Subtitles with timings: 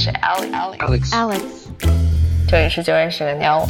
[0.00, 0.78] 是 Alex。
[0.78, 1.42] Alex，Alex，
[2.48, 3.66] 这里是九认识个妞。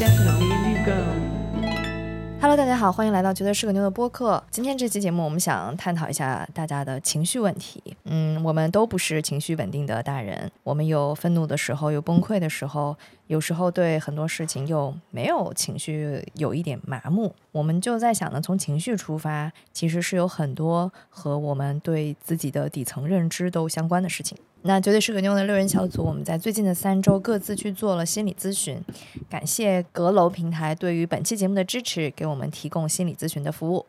[2.40, 4.40] Hello，大家好，欢迎来到绝对是个妞的播客。
[4.48, 7.82] 今天这期节目，我们想探讨一下大家的情绪问题。
[8.12, 12.96] 嗯，我们都不是情绪稳定的大人，我们有愤怒的时候，有崩溃的时候，
[13.28, 17.32] 有时候对很多事情又没有情绪，有一点麻木。
[17.52, 24.36] 我们就在想呢，从情绪出发，其实是有很多和我们对自己的底层认知都相关的事情。
[24.62, 28.82] 那绝对是个妞的六人小组，我们在最近的三周各自去做了心理咨询。
[29.30, 33.86] 感谢阁楼平台对于本期节目的支持，给我们提供心理咨询的服务。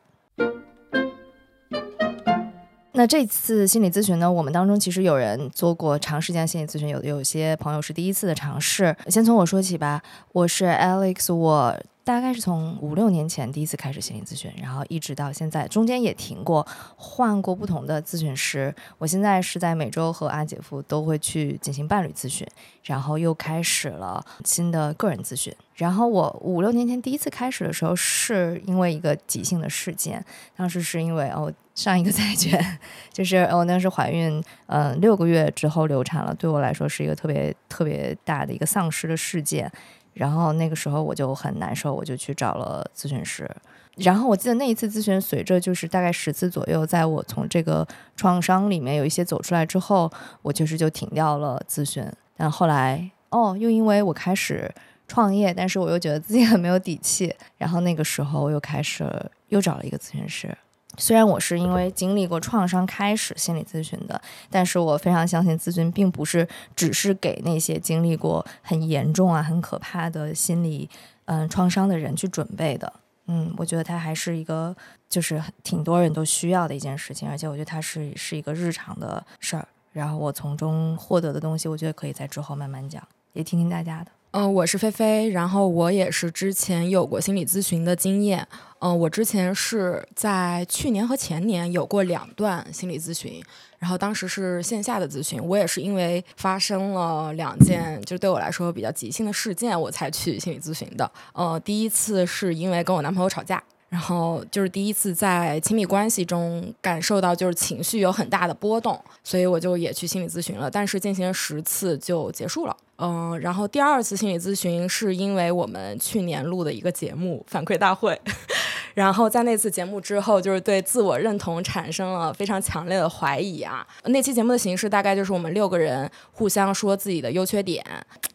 [2.94, 8.96] 那这次心理咨询呢，我们当中其实有人做过长时间心理咨询，有有些朋友是第一次的尝试。
[9.08, 10.02] 先从我说起吧，
[10.34, 16.66] 我是 Alex，我大概是从五六年前第一次开始心理咨询，然后一直到现在，中间也停过，
[16.96, 18.74] 换过不同的咨询师。
[18.98, 22.46] 我现在是在每周和阿姐夫都会去进行伴侣咨询，
[22.84, 25.54] 然后又开始了新的个人咨询。
[25.76, 30.24] 然后我五六年前第一次开始的时候，是因为一个急性的事件，
[30.56, 32.80] 当时是因为哦上一个债券，
[33.14, 34.32] 就是我那时怀孕，
[34.68, 39.72] 嗯、呃、六个月之后流产了，对我来说是一个特别特别大的一个丧失的事件。
[40.14, 43.50] 然后那个时候我就很难受，我就去找了咨询师。
[43.98, 52.06] 然后我记得那一次咨询，随着就是大概十次左右，在我从这个创伤里面有一些走出来之后，我就是就停掉了咨询。
[52.38, 54.74] 但后来哦，又因为我开始
[55.08, 59.06] 创业，但是我又觉得自己很没有底气，然后那个时候我又开始
[59.50, 60.58] 又找了一个咨询师。
[60.98, 70.90] 虽然我是因为经历过创伤开始心理咨询的，但是我非常相信咨询并不是只是给那些经历过很严重啊、很可怕的心理
[71.26, 72.92] 嗯创伤的人去准备的。
[73.28, 74.76] 嗯，我觉得它还是一个
[75.08, 79.68] 就是挺多人都需要的一件事情，而且我觉得它是是一个日常的事儿。
[79.94, 83.02] 然后我从中获得的东西，我觉得可以在之后慢慢讲，
[83.34, 84.12] 也听听大家的。
[84.34, 88.48] 嗯、我是菲菲，然后我也是之前有过心理咨询的经验。
[88.80, 93.44] 嗯、我之前是在去年和前年有过两段心理咨询，
[93.78, 95.44] 然后当时是线下的咨询。
[95.46, 101.12] 我也是因为发生了两件就对我来说比较急性的事件，我才去心理咨询的。
[101.34, 103.62] 呃，第一次是因为跟我男朋友吵架。
[103.90, 112.78] 然后就是第一次在亲密关系中感受到就是情绪有很大的波动，所以我就也去心理咨询了，但是进行了十次就结束了。
[113.04, 118.22] 嗯，然后第二次心理咨询是因为我们去年录的一个节目反馈大会，
[118.94, 123.84] 然后在那次节目之后，就是对自我认同产生了非常强烈的怀疑啊。
[124.06, 127.84] 那期节目的形式大概就是我们六个人互相说自己的优缺点，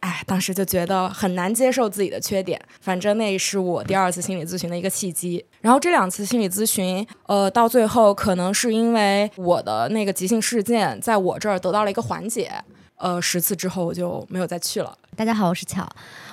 [0.01, 2.61] 哎，当时就觉得很难接受自己的缺点。
[2.81, 5.45] 反正那是我第二次心理咨询的一个契机。
[5.61, 12.51] 然后这两次心理咨询，呃，到最后可能是因为我的那个急性事件在我这儿得到了一个缓解。
[12.97, 14.97] 呃，十次之后我就没有再去了。
[15.17, 15.89] 大家好，我是巧，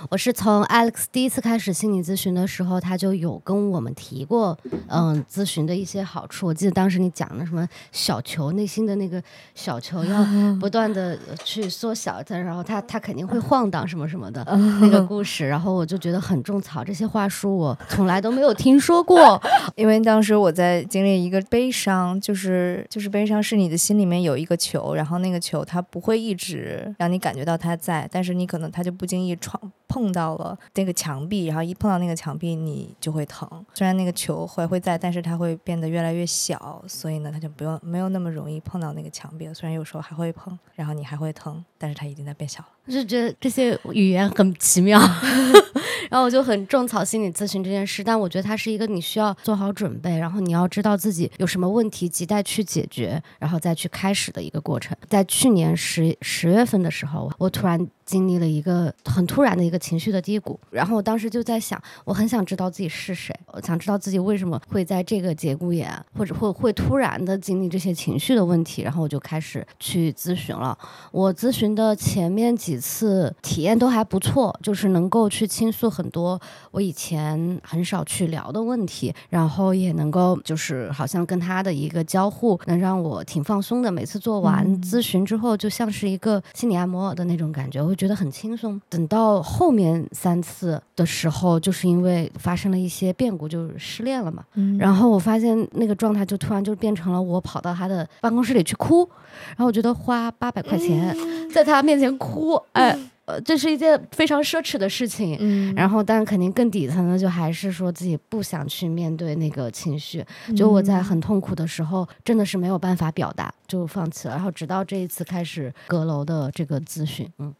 [0.09, 6.47] 我是从 Alex 第一次开始心理咨询的时候，他就有跟我们提过，嗯，咨询的一些好处。
[6.47, 9.23] 我记得当时你讲的什么小球内心的那个
[9.55, 10.25] 小球要
[10.59, 14.43] 不断的去缩小它，然后它它肯定会晃荡什么什么的
[14.81, 16.83] 那个故事，然后我就觉得很种草。
[16.83, 19.41] 这些话术我从来都没有听说过，
[19.77, 28.72] 因为当时我在经历一个悲伤，就是就是悲伤是你的心里面有一个球，然后那个球它不会一直让你感觉到它在，但是你可能。
[28.73, 29.57] 它就不经意撞
[29.87, 33.47] 碰到了那个墙壁，然后一碰到那个墙壁，你就会疼。
[33.75, 39.53] 虽然那个球还会在，但是它会变得越来越小，所以呢，它就不用没有那么容易碰到那个墙壁了。
[39.53, 42.69] 虽然有时候还会碰，然后你还会疼，但是它已经在变小了。
[42.85, 44.99] 我就觉得这些语言很奇妙
[46.09, 48.03] 然后我就很种草心理咨询这件事。
[48.03, 54.97] 但我觉得它是一个你需要做好准备，然后你要知道自己有什么问题，亟待去解决，然后再去开始的一个过程。
[55.07, 70.77] 在去年十十月份的时候，我突然经历了一个很突然的一个情绪的低谷，然后我当时就在想，我很想知道自己是谁，我想知道自己为什么会在这个节骨眼，或者会会突然的经历这些情绪的问题，然后我就开始去咨询了。
[71.11, 76.39] 我咨询的前面几次体验都还不错，就是能够去倾诉很多
[76.71, 83.91] 我以前很少去聊的问题，然后也能够就是好像跟他的一个交互，能让我挺放松的。
[83.91, 88.81] 每次做完咨询之后，就像是一个心理按摩的那种感觉，我会觉得很轻松。
[88.89, 99.07] 等到后面三次的时候，就是因为发生了一些变故，就是失恋了嘛，嗯然后我发现那个状态就突然就变成了我跑到他的办公室里去哭，
[99.49, 101.15] 然后我觉得花八百块钱
[101.51, 105.37] 在他面前哭，哎，呃，这是一件非常奢侈的事情。
[105.39, 110.23] 嗯然后，但肯定更底层的就还是说自己不想去面对那个情绪。
[110.55, 114.33] 就我在很痛苦的时候，真的是没有办法表达，就放弃了。
[114.33, 117.53] 然后直到这一次开始阁楼的这个咨询，嗯，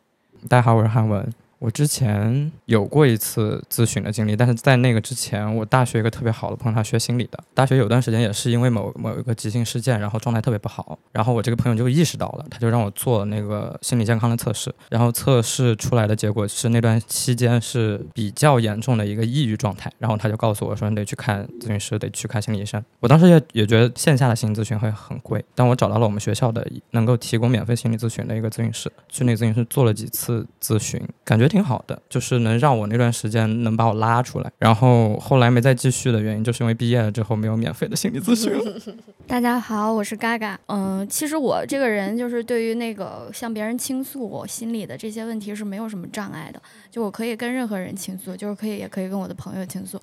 [0.50, 1.26] 大家好，我是汉文。
[1.64, 7.42] 我之前有过一次咨询的经历，但是在那个之前，我大学一个特别好的朋友，他学心理的。
[7.54, 11.00] 大学有段时间也是因为某某一个急性事件，然后状态特别不好。
[11.14, 14.76] 然后我这个朋友就意识到了，他就让我做那个心理健康的测试。
[14.90, 19.90] 然后测试出来的结果是那段期间是比较严重的一个抑郁状态。
[20.00, 22.84] 然后他就告诉我说，你得去看咨询师，得去看心理医生。
[23.00, 31.50] 我当时也也觉得线下的心理咨询会很贵，但我找到了我们学校的能够提供免费心理咨询的一个咨询师，去那个咨询师做了几次咨询，感觉。
[31.54, 38.52] 挺好的，就是能让我那段时间能把我拉出来，然后后来没再继续的原因，就是因为毕业了之后没有免费的心理咨询。
[39.28, 40.60] 大家好，我是嘎嘎。
[40.66, 46.60] 嗯，其实我这个人就是对于那个向别人倾诉我心里的这些问题是没有什么障碍的，
[46.90, 50.02] 就我可以跟任何人倾诉，就是可以也可以跟我的朋友倾诉。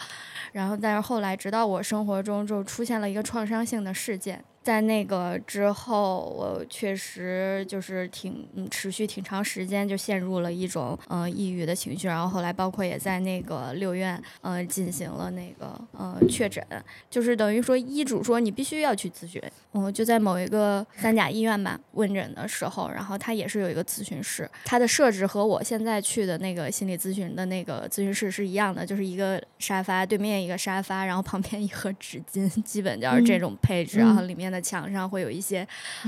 [0.53, 4.45] 然后但是后来，直到我生活中就出现了一个创伤性的事件。
[4.63, 12.07] 在那个之后，我确实就是挺嗯，持续挺长时间，就陷入了一种嗯抑郁的情绪。
[12.07, 16.63] 然后后来，包括也在那个六院嗯进行了那个嗯确诊，
[17.09, 19.43] 就是等于说医嘱说你必须要去咨询。
[19.73, 34.50] 嗯，就在某一个三甲医院吧问诊的时候，然后他也是有一个咨询室，他的设置和我现在去的那个心理咨询的那个咨询室是一样的，就是一个沙发对面一个沙发，然后旁边一盒纸巾，基本就是这种配置，然后里面。
[34.51, 35.67] 的墙上会有一些，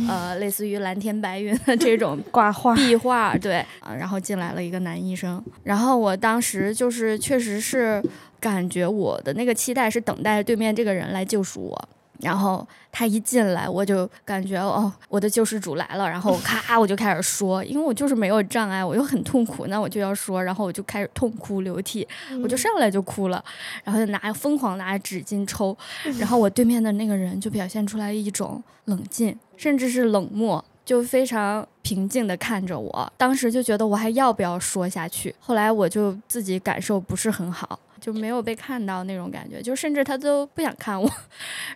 [0.09, 8.03] 呃，类似于蓝天白云的这种 挂画、壁画，对，啊，然后进来了一个男医生，然后我当时就是确实是
[8.41, 11.89] 感觉我的那个期待是等待对面这个人来救赎我。
[12.23, 16.09] 然后他一进来，我就感觉哦，我的救世主来了。
[16.09, 20.43] 然后咔， 我就开始说，因为我就是没有障碍，我又很痛苦，那我就要说。
[20.43, 22.07] 然后我就开始痛哭流涕，
[22.43, 23.45] 我就上来就哭了，
[23.85, 25.77] 然后就拿疯狂拿纸巾抽。
[26.19, 33.13] 然后我对面的那个人就表现出来一种冷静，甚至是冷漠，就非常平静的看着我。
[33.17, 35.35] 当时就觉得我还要不要说下去？
[35.41, 37.79] 后来我就自己感受不是很好。
[38.03, 41.09] 就没有被看到那种感觉，就甚至他都不想看我，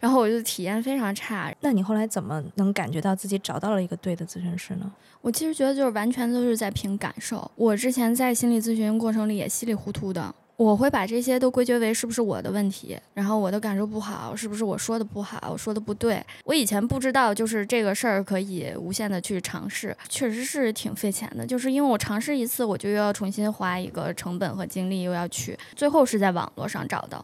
[0.00, 1.54] 然后我就体验非常差。
[1.60, 4.92] 那你后来怎么能感觉到自己找到了一个对的咨询师呢？
[5.22, 7.48] 我其实觉得就是完全都是在凭感受。
[7.54, 10.34] 我之前在心理咨询过程里也稀里糊涂的。
[10.56, 16.24] 我会把这些都归结为是不是我的问题，然后我的感受不好，是不是我说的不好，我说的不对。
[16.44, 21.46] 我以前不知道，就是这个事儿可以无限的去尝试，确实是挺费钱的。
[21.46, 27.22] 就是因为我尝试一次，我就又要重新花一个成本和精力，又要去，最后是在网络上找到。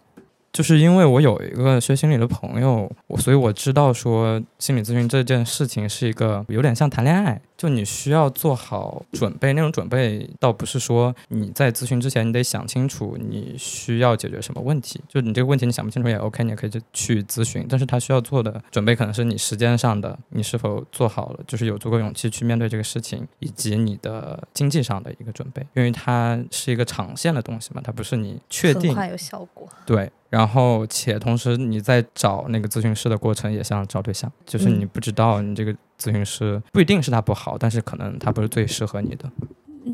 [0.52, 9.54] 就是因为我有一个学心理的朋友，我所以我知道说心理咨询这件事情是一个有点像谈恋爱，就你需要做好准备。
[9.54, 17.66] 那种准备倒不是说你在咨询之前你得想清楚你需要解决什么问题，就你这个问题你想不清楚也 OK，你也可以就去咨询。
[17.69, 29.66] 但是他需要做的准备可能是你时间上的，你是否做好了，就是有足够勇气去面对这个事情，以及你的经济上的一个准备，因为它是一个长线的东西嘛，它不是你确定很快有效果。
[29.87, 30.10] 对。
[30.32, 35.70] 然后，且同时你在找那个咨询师的过程也像找对象，就是你不知道你这个
[36.00, 39.31] 咨询师不一定是他不好，但是可能他不是最适合你的。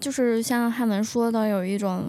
[0.01, 2.05] 就是像汉文说的，有一种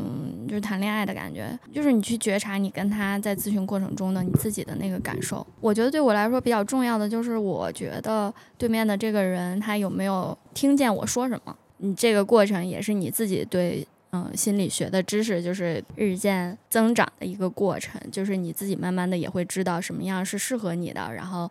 [0.47, 5.43] 就是谈恋爱的感觉，就是你去觉察你跟他在咨询过程中的你自己的那个感受。
[5.59, 11.55] 我觉得对我来说比较重要的就是，我觉得对面的这个人他有没有听见我说什么。
[11.77, 13.87] 你这个过程也是你自己对。
[14.11, 21.49] 嗯，心理学的知识就是日渐增长的一个过程，就是你自己慢慢的也会知道什么样是适合你的，然后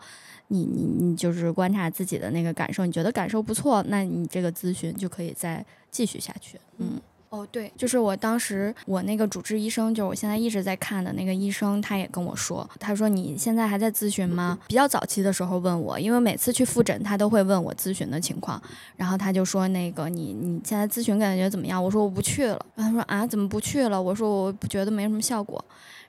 [0.48, 7.00] 你你你就是观察自己的那个感受，你觉得感受不错，那你这个咨询就可以再继续下去，嗯。
[7.30, 14.58] 哦，对，就是我当时我那个主治医生，就是我现在一直在看的那个医生，他也跟我说，他说你现在还在咨询吗？
[14.66, 18.60] 比较早期的时候问我，因为每次去复诊，他都会问我咨询的情况，
[18.96, 21.84] 然后他就说那个你你现在咨询感觉怎么样？
[21.84, 24.00] 我说我不去了，然后他说啊怎么不去了？
[24.00, 25.62] 我说我觉得没什么效果，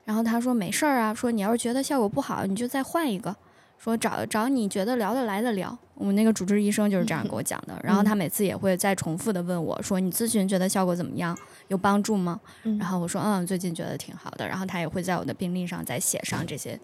[0.06, 3.36] 然后他说没事儿啊，说你要是觉得效果不好，你就再换一个。
[3.82, 7.74] 说找找你觉得聊得来的聊，我们那个主治医生就是这样给我讲的。
[7.82, 11.34] 然后他每次也会再重复的问我说：“你咨询觉得效果怎么样？
[11.68, 12.38] 有帮助吗？”
[12.78, 16.78] 然后我说：“嗯，最近觉得挺好的。”然后他也会在我的病历上再写上这些。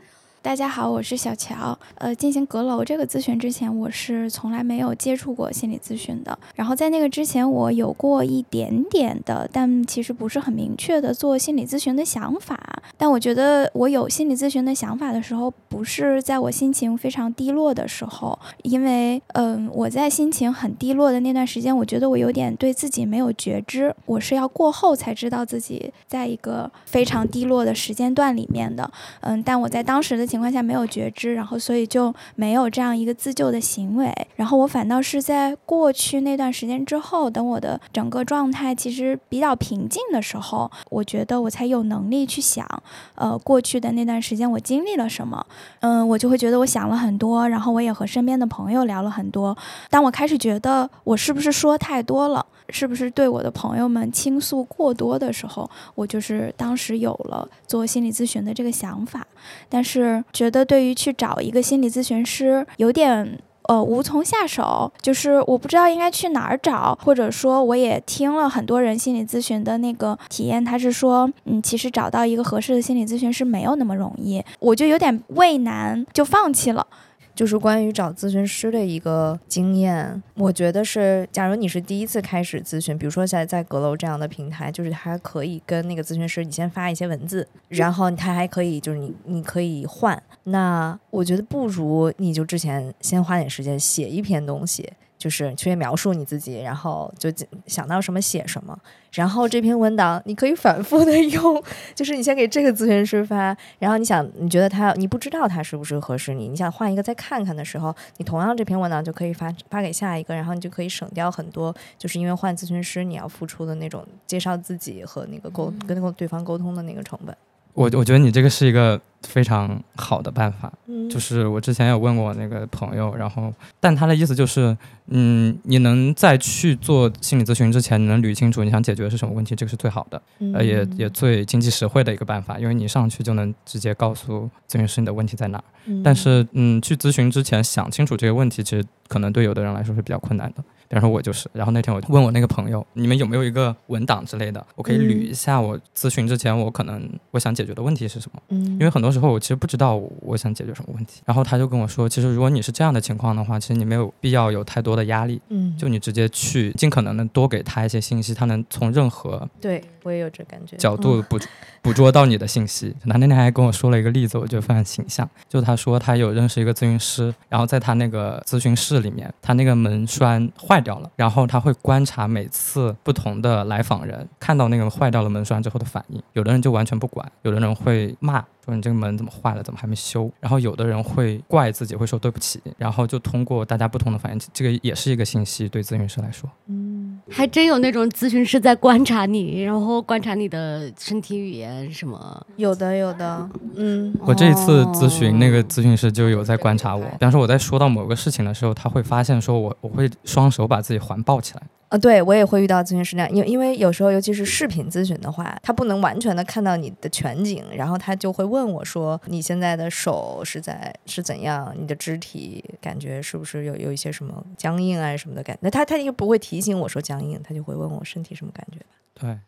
[0.46, 1.76] 大家好，我是小乔。
[1.96, 6.38] 呃，进行阁楼这个咨询之前，我是从来没有接触过心理咨询的。
[6.54, 12.80] 然后在那个之前，我有过一点点的，但其实不是很明确的做心理咨询的想法。
[12.96, 28.88] 但我觉得我有心理咨询的想法的时候，不是在我心情非常低落的时候，因为嗯，我在心情很低落的那段时间，我觉得我有点对自己没有觉知，我是要过后才知道自己在一个非常低落的时间段里面的。
[29.22, 30.35] 嗯，但我在当时的情。
[30.36, 34.12] 情况下没有觉知，然后所以就没有这样一个自救的行为。
[34.34, 42.68] 然后我反倒是在过去那段时间之后，等我的整个状态其实比较平静的时候，我觉得我才有能力去想，
[43.14, 45.46] 呃，过去的那段时间我经历了什么。
[45.80, 49.56] 嗯，我就会觉得我想了很多，然后我也和身边的朋友聊了很多。
[49.88, 59.26] 当我开始觉得我是不是说太多了，是不是对我的朋友们倾诉过多的时候，我就是当时有了做心理咨询的这个想法。
[59.68, 76.86] 但是觉得对于去找一个心理咨询师有点呃无从下手，就是我不知道应该去哪儿找，或者说我也听了很多人心理咨询的那个体验，他是说嗯其实找到一个合适的心理咨询师没有那么容易，我就有点畏难，就放弃了。
[77.36, 90.20] 就是关于找咨询师的一个经验，我觉得是，假如你是第一次开始咨询，比如说在在阁楼这样的平台，就是他可以跟那个咨询师，你先发一些文字，然后他还可以就是你你可以换。
[90.44, 94.90] 那我觉得不如你就之前先花点时间写一篇东西。
[95.26, 97.28] 就是去描述你自己，然后就
[97.66, 98.78] 想到什么写什么，
[99.10, 101.60] 然后这篇文档你可以反复的 用，
[101.96, 117.36] 就是你先给这个咨询师发，然后你想你觉得他你不知道他是不是合适你，你想换一个再看看的时候，你同样这篇文档就可以发发给下一个，然后你就可以省掉很多，就是因为换咨询师你要付出的那种介绍自己和那个沟跟那个对方沟通的那个成本。
[117.76, 120.72] 我我觉得你这个是一个非常好的办法，
[121.10, 124.74] 就是我之前有问过我那个朋友，然后但他的意思就是，
[125.08, 130.22] 嗯，你能在去做心理咨询之前，你能捋清楚你想解决的是什么问题，这个是最好的，
[130.54, 135.64] 呃，也也最经济实惠的一个办法，因为你上去就能直接告诉咨询师你的问题在哪儿。
[136.02, 140.64] 但是，嗯，去咨询之前想清楚这个问题，其实可能对有的人来说是比较困难的。
[140.88, 148.40] 比方说，我就是，然后那天我问我那个朋友，你们有没有一个文档之类的，我可以捋一下我咨询之前我可能我想解决的问题是什么？
[148.48, 151.22] 嗯，因为很多时候我其实不知道我想解决什么问题。
[151.24, 160.76] 然后他就跟我说，其实如果你是这样的情况的话，其实你没有必要有太多的压力，嗯，就你直接去尽可能的多给他一些信息，他能从任何对我也有这感觉。
[160.76, 161.38] 角度捕
[161.82, 162.94] 捕捉到你的信息。
[163.08, 171.46] 他那天还跟我说了一个例子，我觉得非常形象，就他说他有认识一个咨询师，然后在他那个咨询室里面，他那个门栓坏坏掉了，然后。
[171.46, 178.44] 他会观察每次不同的来访人看到那个坏掉了门栓之后的反应，有的人就完全不管，有的人会骂。
[178.66, 179.62] 说你这个门怎么坏了？
[179.62, 180.30] 怎么还没修？
[180.40, 182.60] 然后有的人会怪自己，会说对不起。
[182.76, 192.46] 然后就通过大家不同的反应，这个也是一个信息，对咨询师来说，嗯，还真有那种咨询师在观察你，然后观察你的身体语言什么。
[192.56, 194.12] 有的，有的，嗯。
[194.20, 201.62] 我这一次咨询那个咨询师就有在观察我，比方说我在说到某个事情的时候，他会发现说我我会双手把自己环抱起来。
[201.88, 211.72] 啊，对我也会遇到咨询师那样，因为因为有时候尤其是视频咨询的话，他不能完全的看到你的全景，然后他就会问我说：“你现在的手是在是怎样？
[211.78, 215.56] 你的肢体感觉是不是有有一些什么僵硬啊什么的感？
[215.60, 218.78] 那他他又不会提醒我说僵硬，他就会问我身体什么感觉。”
[219.14, 219.38] 对。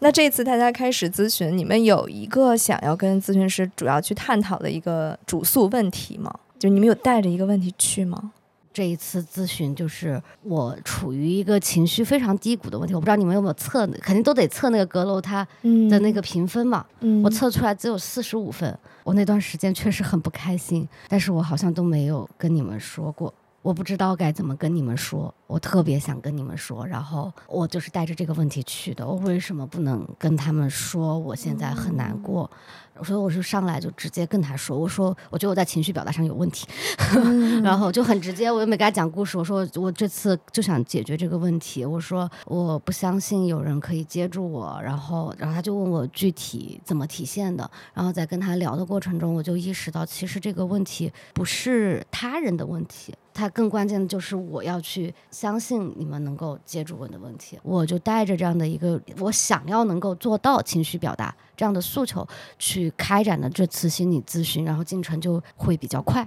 [0.00, 6.32] 那这次大家开始咨询，你们有一个想要跟咨询师主要去探讨的一个主诉问题吗？
[6.58, 8.32] 就你们有带着一个问题去吗？
[8.76, 16.84] 这一次咨询就是我处于一个情绪非常低谷的问题，我不知道你们有没有测，肯定都得测那个阁楼它的那个评分嘛。
[17.24, 23.32] 我测出来只有四十五分，我那段时间确实很不开心，但是我好像都没有跟你们说过，
[23.66, 32.48] 我不知道该怎么跟你们说，我特别想跟你们说，然后我就是带着这个问题去的，我为什么不能跟他们说我现在很难过？
[33.02, 36.64] 所以我就上来就直接跟他说，我说我觉得我在情绪表达上有问题，
[37.60, 53.12] 然后就很直接，我又没给他讲故事，我说我这次就想解决这个问题，我说我不相信有人可以接住我，然后然后他就问我具体怎么体现的，然后在跟他聊的过程中，我就意识到其实这个问题不是他人的问题。
[53.36, 62.26] 它更关键的就是我要去相信你们能够接住我的问题，我就带着这样的一个我想要能够做到情绪表达这样的诉求
[62.58, 66.26] 去开展的这次心理咨询，然后进程就会比较快，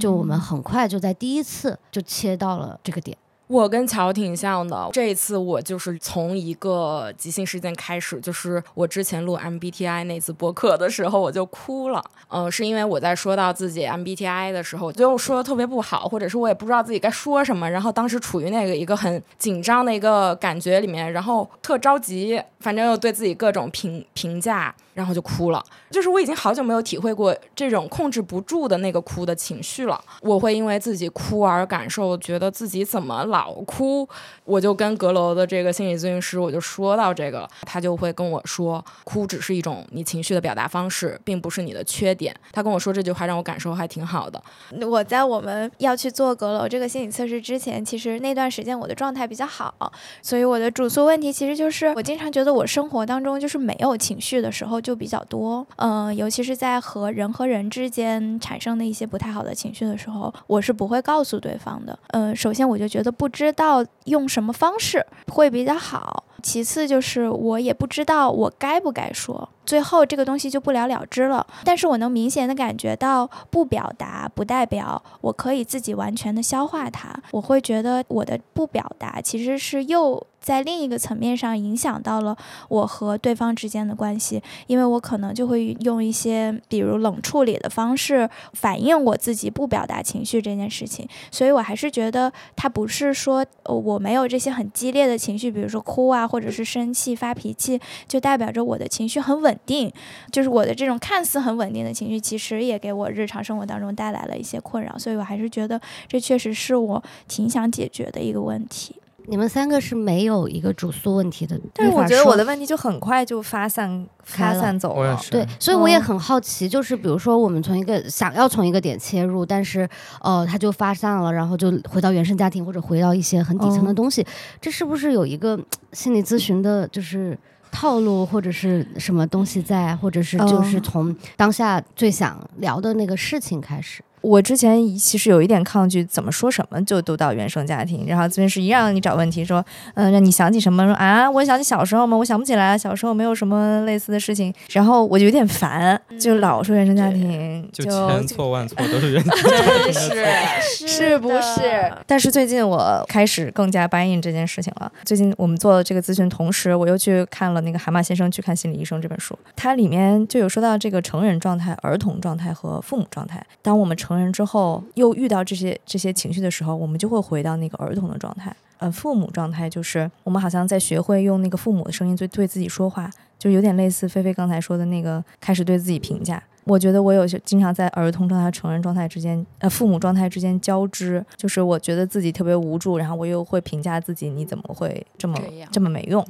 [0.00, 3.14] 就我们很快就在第一次就切到了这个点。
[3.48, 12.04] 我跟乔挺像的，这一次我就是从一个即兴事件开始，就是我之前录 MBTI 那次播客的时候，我就哭了。
[12.28, 24.74] 嗯，是因为我在说到自己 MBTI 的时候，就说的特别不好，或者是我也不知道自己该说什么，然后当时处于那个一个很紧张的一个感觉里面，然后特着急，反正又对自己各种评评价。
[24.96, 30.02] 然后就哭了，就是我已经好久没有体会过这种控制不住的那个哭的情绪了。
[30.22, 34.08] 我会因为自己哭而感受，觉得自己怎么老哭，
[34.46, 42.34] 我就跟阁楼的这个心理咨询师我就说到这个，他就会跟我说，哭只是一种你情绪的表达方式，并不是你的缺点。
[42.50, 44.42] 他跟我说这句话让我感受还挺好的。
[44.80, 61.98] 我在我们要去做阁楼这个心理测试之前，其实那段时间我的状态比较好，所以我的主诉问题其实就是我经常觉得我生活当中就是没有情绪的时候就比较多，嗯、尤其是在和人和人之间产生的一些不太好的情绪的时候，我是不会告诉对方的。
[62.12, 69.48] 嗯、首先我就觉得不知道用什么方式会比较好，其次就是我也不知道我该不该说。
[69.64, 77.12] 最后这个东西就不了了之了，但是我能明显的感觉到，不表达不代表我可以自己完全的消化它。
[77.32, 82.36] 我会觉得我的不表达其实是又在另一个层面上影响到了
[82.68, 91.08] 我和对方之间的关系，因为我可能就会用一些比如冷处理的方式反映我自己不表达情绪这件事情。
[91.32, 99.92] 所以我还是觉得它不是说、呃我没有这些很激烈的情绪，比如说哭啊，或者是生气、发脾气，就代表着我的情绪很稳定。
[100.32, 104.98] 就是我的这种看似很稳定的情绪，其实也给我日常生活当中带来了一些困扰。
[104.98, 108.96] 所以我还是觉得这确实是我挺想解决的一个问题。
[109.28, 114.96] 你们三个是没有一个主诉问题的，但是我觉得我的问题就很快就发散发开了散走。
[115.30, 119.88] 对，所以我也嗯很好奇，就是比如说我们从一个想要从一个点切入，但是
[120.20, 124.26] 呃，他就发散了，然后就回到原生家庭或者回到一些很底层的嗯东西，
[124.60, 125.58] 这是不是有一个
[125.92, 127.38] 心理咨询的，就是？
[127.72, 134.02] 套路或者是什么东西在，或者是就是嗯从当下最想聊的那个事情开始。
[134.26, 139.64] 我之前其实有一点抗拒，怎么说什么就都到原生家庭，然后咨询师一让你找问题，说，
[139.94, 151.92] 嗯、让你想起什么，说啊，我想起小时候嘛，我想不起来，小时候没有什么类似的事情，然后我就有点烦，就老说原生家庭，就就千错万错都是原真 是是不是？
[152.04, 154.90] 但是最近我开始更加 buy in 这件事情了。
[155.04, 163.40] 最近我们做这个咨询，同时我又去看了那个《蛤蟆先生去看心理医生》这本书，它里面就有说到这个成人状态、儿童状态和父母状态。
[163.62, 168.54] 当我们成人之后，又遇到这些这些情绪的时候，我们就会回到那个儿童的状态。
[168.78, 176.42] 呃，父母状态就是我们好像在学会用那个父母的声音对对自己说话，就有点类似菲菲刚才说的那个开始对自己评价。
[176.64, 186.26] 我觉得我有些经常在儿童状态和成人状态之间，呃，父母状态之间交织，就是我觉得自己特别无助，然后我又会评价自己，你怎么会这么这这么没用？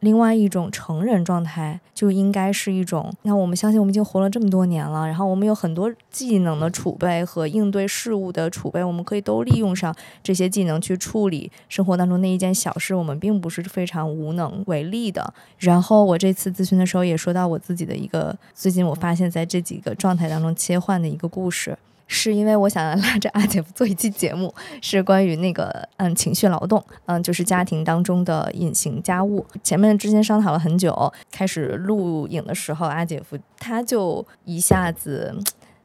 [0.00, 15.34] 另外一种成人状态就应该是一种，那我们相信我们已经活了这么多年了，然后我们有很多技能的储备和应对事物的储备，我们可以都利用上这些技能去处理生活当中那一件小事，我们并不是非常无能为力的。
[15.58, 21.76] 然后我这次咨询的时候也说到我自己的一个，最近我发现在这几个状态当中切换的一个故事。
[22.12, 29.46] 是因为我想要拉着阿姐夫做一期节目，是关于那个嗯情绪劳动，嗯就是家庭当中的隐形家务。
[29.62, 35.32] 前面之前商讨了很久，开始录影的时候，阿姐夫他就一下子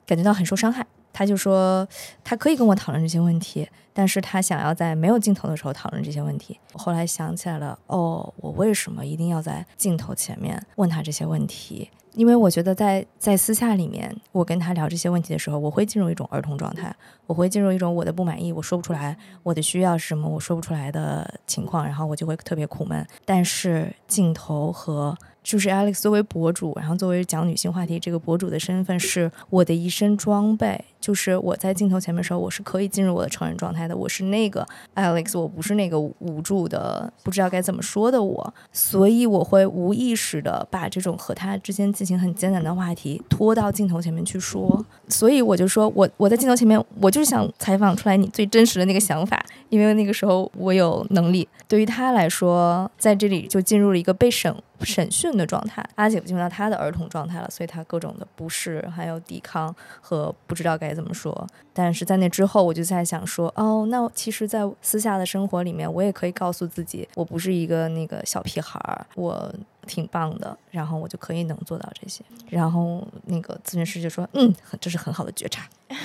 [0.07, 0.83] 感觉到很受伤害，
[1.13, 1.87] 他就说
[2.23, 6.59] 他可以跟我讨论这些问题，但是他想要在没有镜头的时候讨论这些问题。
[6.73, 11.91] 我后来想起来了，哦，我为什么一定要在镜头前面问他这些问题？
[12.15, 16.95] 因为我觉得在在私下里面，我跟他聊这些问题的时候，我会进入一种儿童状态，
[17.27, 23.05] 我会进入一种我的不满意，我说不出来，我的需要是什么，我说不出来的情况，然后我就会特别苦闷。
[23.25, 30.83] 但是镜头和就是 Alex 作为博主，然后作为讲女性话题这个博主的身份，是我的一身装备。
[31.05, 33.95] 就是我在镜头前面的时候，我是可以进入我的成人状态的。
[33.95, 44.83] 我是那个 Alex，我不是那个无助的、不知道该怎么说的我，所以我会无意识的把这种和他之间进行很艰难的话题拖到镜头前面去说。
[45.07, 49.39] 所以我就说我我在镜头前面，我就是想采访出来你最真实的那个想法，
[49.69, 51.47] 因为那个时候我有能力。
[51.67, 55.87] 对于他来说，在这里就进入了一个被审审讯的状态。
[55.95, 61.47] 阿姐进入到他的儿童状态了，所以他各种的不适，还有抵抗和不知道该怎么说。
[61.73, 69.53] 但是在那之后，我就在想说，哦，那其实，在私下的生活里面，我也可以告诉自己，我不是一个那个小屁孩儿，我
[69.85, 72.21] 挺棒的，然后我就可以能做到这些。
[72.49, 75.65] 然后那个咨询师就说，嗯，这是很好的觉察。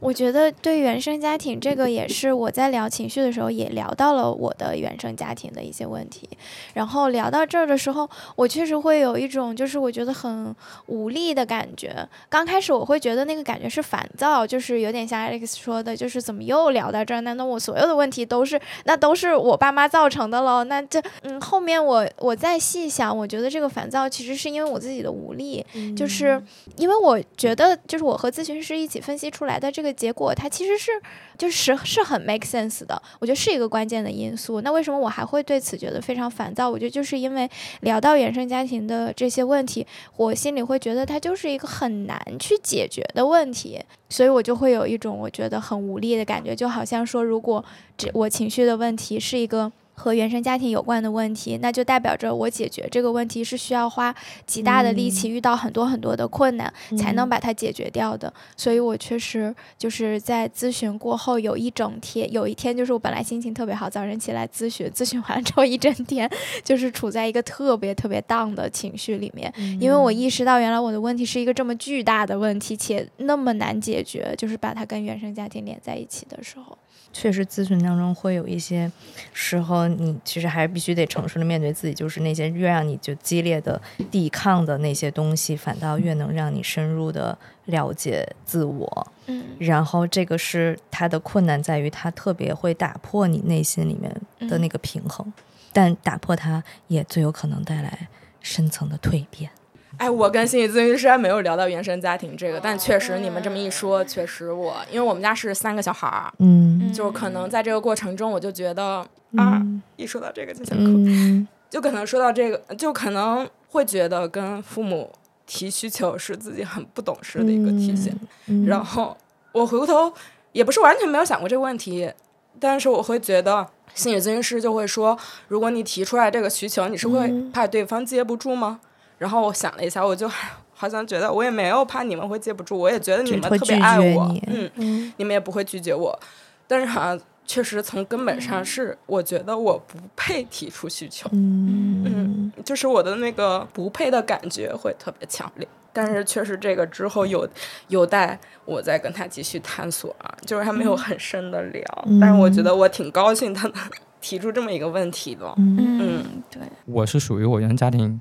[0.00, 6.10] 我觉得对原生家庭这个也是我在聊情绪的时候也聊到了我的原生家庭的一些问题。
[6.10, 6.28] 题。
[6.74, 10.52] 然后聊到这儿的时候，我确实会有一种就是我觉得很
[10.86, 12.06] 无力的感觉。
[12.28, 17.20] 刚开始我会觉得那个感觉是烦躁，就是有点像 Alex 说的，就是怎么又聊到这儿？
[17.20, 20.64] 难道我所有的问题都是那都是我爸妈造成的喽？
[20.64, 26.42] 那这嗯，后面我我再细想，我觉得这个烦躁其实是因为我自己的无力，就是
[26.76, 30.90] 因为我觉得就是我和咨询师一起分析出来的这个结果，它其实是
[31.36, 34.62] 就是是很 make sense 的，我觉得是一个关键的因素。
[34.62, 36.70] 那为什么我还会对此觉得非常烦躁？
[36.70, 37.48] 我觉得就是因为
[37.80, 43.78] 聊到原生家庭的这些问题，我心里会觉得它就是一个很难去解决的问题，
[44.08, 47.62] 所以我就会有一种我觉得很无力的感觉，就好像说，如果
[47.98, 49.70] 这我情绪的问题是一个。
[50.00, 54.14] 和原生家庭有关的问题，那就代表着我解决这个问题是需要花
[54.46, 58.32] 极大的力气，遇到很多很多的困难才能把它解决掉的。
[58.56, 66.28] 所以我确实就是在咨询过后有一整天，有一天就是我本来心情特别好，早晨起来咨询，咨询完了之后一整天
[66.64, 76.78] 就是处在一个特别特别 down 的情绪里面，因为我意识到原来我的问题是一个这么巨大的问题，且那么难解决，就是把它跟原生家庭连在一起的时候。
[77.12, 78.90] 确实，咨询当中会有一些
[79.32, 89.06] 时候，你其实还是必须得诚实的面对自己，就是那些越让你就激烈的抵抗的那些东西，反倒越能让你深入的了解自我。
[89.26, 94.14] 嗯，然后这个是它的困难在于，它特别会打破你内心里面
[94.48, 95.32] 的那个平衡，
[95.72, 98.08] 但打破它也最有可能带来
[98.40, 99.50] 深层的蜕变。
[99.96, 109.60] 哎，我跟心理咨询师还没有聊到原生家庭这个，但确实你们这么一说，确实我，因为我们家是三个小孩儿，嗯，就可能在这个过程中，我就觉得啊，
[109.96, 115.12] 一说到这个就想哭，嗯就可能说到这个，就可能会觉得跟父母
[115.46, 118.16] 提需求是自己很不懂事的一个体现。
[118.46, 119.16] 嗯然后
[119.52, 120.12] 我回过头
[120.52, 122.10] 也不是完全没有想过这个问题，
[122.58, 128.80] 但是我会觉得心理咨询师就会说，如果你提出来这个需求，你是会嗯怕对方接不住吗？
[129.20, 130.26] 然后我想了一下，我就
[130.72, 136.18] 好像觉得我也没有怕你们会接不住，我也觉得你们特别爱我，嗯，嗯你们也不会拒绝我。
[136.66, 145.68] 但是好像确实从根本上是，我觉得我不配提出需求，嗯就是我的那个不配的感觉会特别强烈。
[145.92, 147.46] 但是确实这个之后有
[147.88, 151.84] 有待我再跟他继续探索啊，就是还没有很深的聊。
[152.06, 153.76] 嗯但是我觉得我挺高兴他能
[154.20, 155.52] 提出这么一个问题的。
[155.58, 158.20] 嗯嗯，对，我是属于我原生家庭，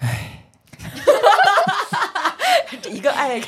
[2.82, 3.40] 这一个爱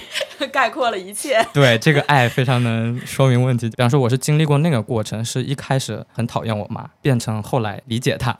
[0.52, 1.44] 概括了一切。
[1.52, 3.68] 对这个爱非常能说明问题。
[3.70, 8.36] 比方说，我是经历过那个过程，是一开始很讨厌我妈，变成后来理解她，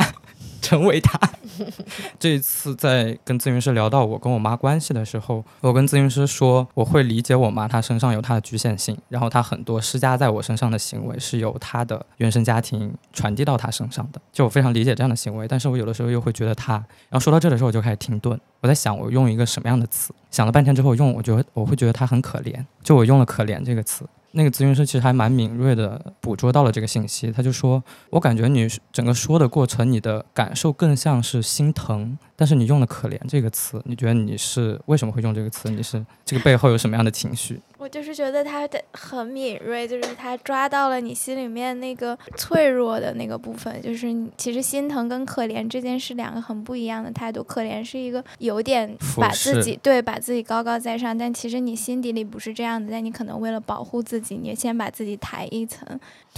[0.62, 1.18] 成为他。
[2.20, 24.04] 这一次在跟咨询师聊到我跟我妈关系的时候，我跟咨询师说，我会理解我妈她身上有她的局限性，然后她很多施加在我身上的行为是由她的原生家庭传递到她身上的，就我非常理解这样的行为，但是我有的时候又会觉得她，然后说到这的时候我就开始停顿，我在想我用一个什么样的词，想了半天之后用，我觉得我会觉得她很可怜，就我用了“可怜”这个词。
[24.32, 35.70] 那个咨询师其实还蛮敏锐的捕捉到了这个信息，他就说：“我感觉你整个说的过程，你的感受更像是心疼，但是你用了‘可怜’这个词，你觉得你是为什么会用这个词？
[35.70, 37.60] 你是这个背后有什么样的情绪？
[37.78, 43.80] 我就是觉得他的很敏锐，就是他抓到了你心里面那个脆弱的那个部分。
[43.80, 47.40] 就是其实心疼跟可怜之间是两个很不一样的态度。
[47.42, 52.90] 可怜是一个有点把自己对把自己高高在上，但其实你心底里不是这样的。
[52.90, 55.86] 但你可能为了保护自己，你先把自己抬一层。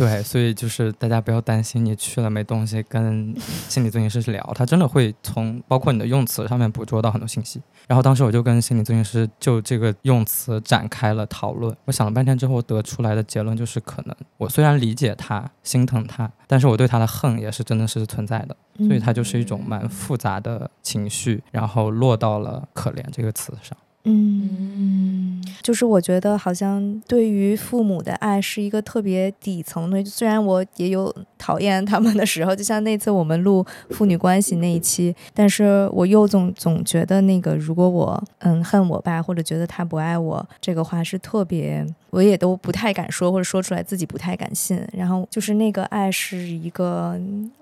[0.00, 3.34] 对，所以就是大家不要担心，你去了没东西跟
[3.68, 7.60] 心理咨询师去聊，他真的会从包括你的用词上面捕捉到很多信息。
[7.86, 23.76] 然后当时我就跟心理咨询师就这个用词展开了讨论，我想了半天之后得出来的结论就是，可能我虽然理解他、心疼他，但是我对他的恨也是真的是存在的，所以它就是一种蛮复杂的情绪，然后落到了“可怜”这个词上。
[24.04, 44.82] 嗯，就是我觉得好像对于父母的爱是一个特别底层的，虽然我也有讨厌他们的时候，就像那次我们录父女关系那一期，但是我又总总觉得那个如果我嗯恨我爸或者觉得他不爱我，这个话是特别，我也都不太敢说，或者说出来自己不太敢信。
[44.94, 47.20] 然后就是那个爱是一个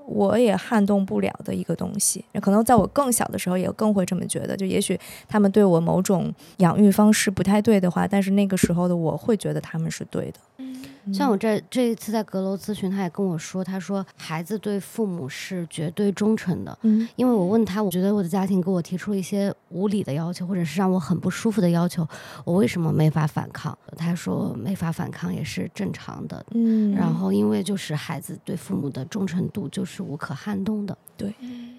[0.09, 10.41] 我也撼动不了的一个东西，可能在我更小的时候也更会这么觉得，就也许他们对我某种养育方式不太对的话，但是那个时候的我会觉得他们是对的。
[10.57, 10.83] 嗯
[11.13, 22.07] 像我这这一次在阁楼咨询，他也跟我说，他说孩子对父母是绝对忠诚的，嗯因为我问他，我觉得我的家庭给我提出了一些无理的要求，或者是让我很不舒服的要求，
[22.45, 23.77] 我为什么没法反抗？
[23.97, 26.45] 他说没法反抗也是正常的。
[26.53, 30.97] 嗯然后，因为就是孩子对父母的忠诚度就是无可撼动的。
[31.17, 31.35] 对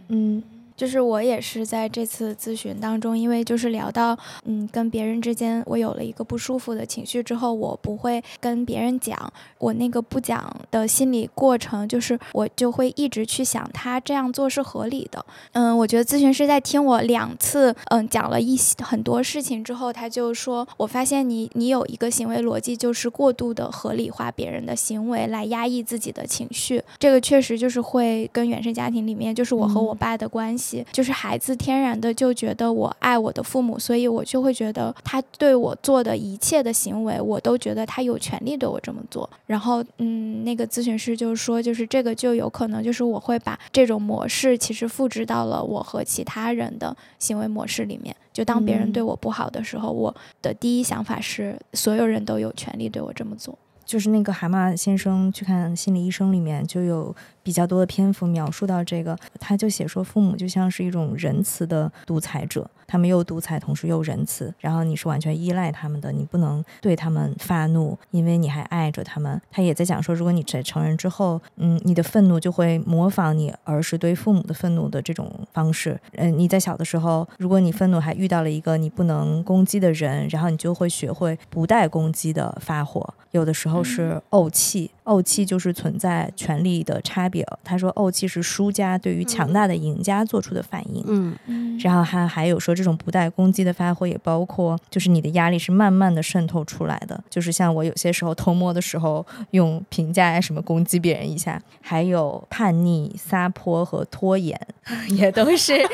[0.10, 0.44] 嗯
[0.80, 15.26] 就是我也是在这次咨询当中，因为就是聊到，嗯，跟别人之间我有了一个不舒服的情绪之后，我不会跟别人讲，我那个不讲的心理过程，就是我就会一直去想他这样做是合理的。
[15.52, 30.69] 嗯，我觉得咨询师在听我两次，嗯，讲了一些很多事情之后，他就说，我发现你你有一个行为逻辑，就是过度的合理化别人的行为来压抑自己的情绪，这个确实就是会跟原生家庭里面，就是我和我爸的关系。
[30.92, 39.30] 就是孩子天然的就觉得我爱我的父母，所以我就会觉得他对我做的一切的行为，我都觉得他有权利对我这么做。
[39.46, 48.16] 然后，嗯，那个咨询师就说，就是这个就有可能就是我会把这种模式其实复制到了我和其他人的行为模式里面。
[48.32, 53.58] 就当别人对我不好的时候，我的第一想法是所有人都有权利对我这么做。
[53.86, 57.14] 就是那个蛤蟆先生去看心理医生里面就有
[57.50, 69.42] 比较多的篇幅描述到这个，他就写说父母就像是一种仁慈的独裁者，他们又独裁，同时又仁慈，然后你是完全依赖他们的，你不能对他们发怒，因为你还爱着他们。
[69.50, 76.00] 他也在讲说，如果你在成人之后，嗯，你的愤怒就会模仿你儿时对父母的愤怒的这种方式。
[76.12, 83.12] 嗯，你在小的时候，如果你愤怒还遇到了一个你不能攻击的人，然后你就会学会不带攻击的发火。
[83.32, 87.46] 有的时候是怄气，怄气就是存在权力的差别。
[87.64, 91.04] 他说，怄气是输家对于强大的赢家做出的反应。
[91.08, 104.60] 嗯嗯然后还还有说，这种不带攻击的发挥也包括，就是你的压力是慢慢的渗透出来的，就是像我有些时候偷摸的时候用评价呀什么攻击别人一下，还有叛逆、撒泼和拖延，
[105.10, 105.74] 也都是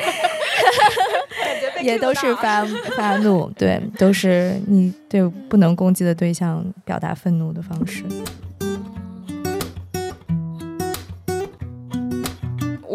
[1.82, 2.64] 也都是发
[2.96, 8.02] 发怒，对，都是你对不能攻击的对象表达愤怒的方式。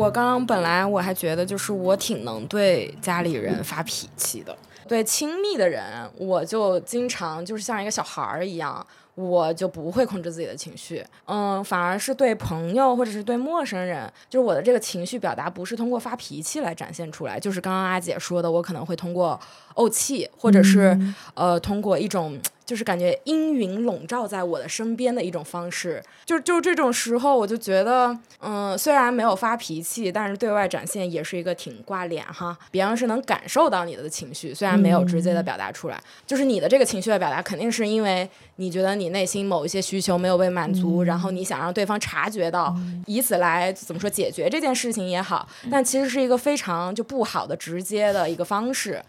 [0.02, 5.84] 我刚刚本来我还觉得就是我挺能对家里人发脾气的，对亲密的人
[6.18, 8.84] 我就经常就是像一个小孩儿一样，
[9.14, 11.06] 我就不会控制自己的情绪。
[11.28, 19.40] 嗯，反而是对朋友或者是对陌生人，就是我的这个情绪表达不是通过发脾气来展现出来，就是刚刚阿姐说的，我可能会通过
[19.76, 20.98] 怄气，或者是、
[21.36, 22.40] 呃通过一种。
[22.66, 38.30] 就是感觉阴云笼罩在我的身边的一种方式，就就这种时候，我就觉得，嗯，虽然没有发脾气，但是对外展现也是一个挺挂脸哈，别人是能感受到你的情绪，虽然没有直接的表达出来，就是你的这个情绪的表达，肯定是因为
[38.62, 42.76] 你觉得你内心某一些需求没有被满足，然后你想让对方察觉到，
[43.08, 49.04] 以此来怎么说解决这件事情也好，但其实是一个非常就不好的直接的一个方式。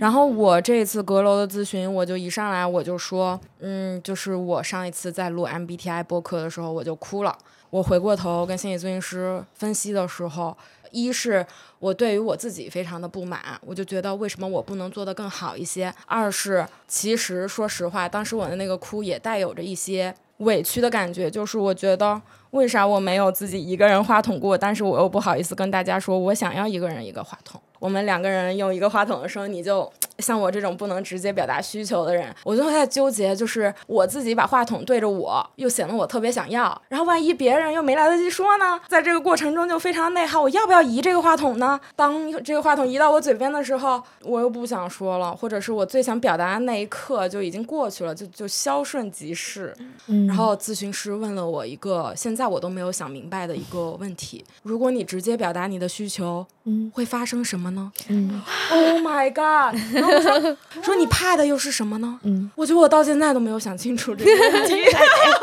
[0.00, 7.36] 然后我这次阁楼的咨询，我就一上来我就说，嗯，就是我上一次在录 MBTI 播客的时候，我就哭了。
[7.68, 10.56] 我回过头跟心理咨询师分析的时候，
[10.92, 11.44] 一是
[11.84, 22.18] 我对于我自己非常的不满，我就觉得为什么我不能做得更好一些；二是其实说实话，当时我的那个哭也带有着一些委屈的感觉，就是我觉得
[22.52, 27.60] 为啥我没有自己一个人话筒过，但是我又不好意思跟大家说我想要一个人一个话筒。
[27.78, 41.80] 我们两个人用一个话筒的时候，你就像我这种不能直接表达需求的人，我就会在纠结，就是我自己把话筒对着我，又显得我特别想要，然后万一别人又没来得及说呢，在这个过程中就非常内耗，我要不要移这个话筒呢？
[41.96, 49.74] 当这个话筒移到我嘴边的时候，我又不想说了，或者是我最想表达的那一刻就已经过去了，就就消瞬即逝。
[50.06, 59.74] 嗯然后咨询师问了我一个现在我都没有想明白的一个问题：如果你直接表达你的需求，嗯会发生什么呢嗯？Oh my god！
[60.10, 62.18] 然后我说 说你怕的又是什么呢？
[62.24, 64.74] 嗯，我觉得我到现在都没有想清楚这个问题。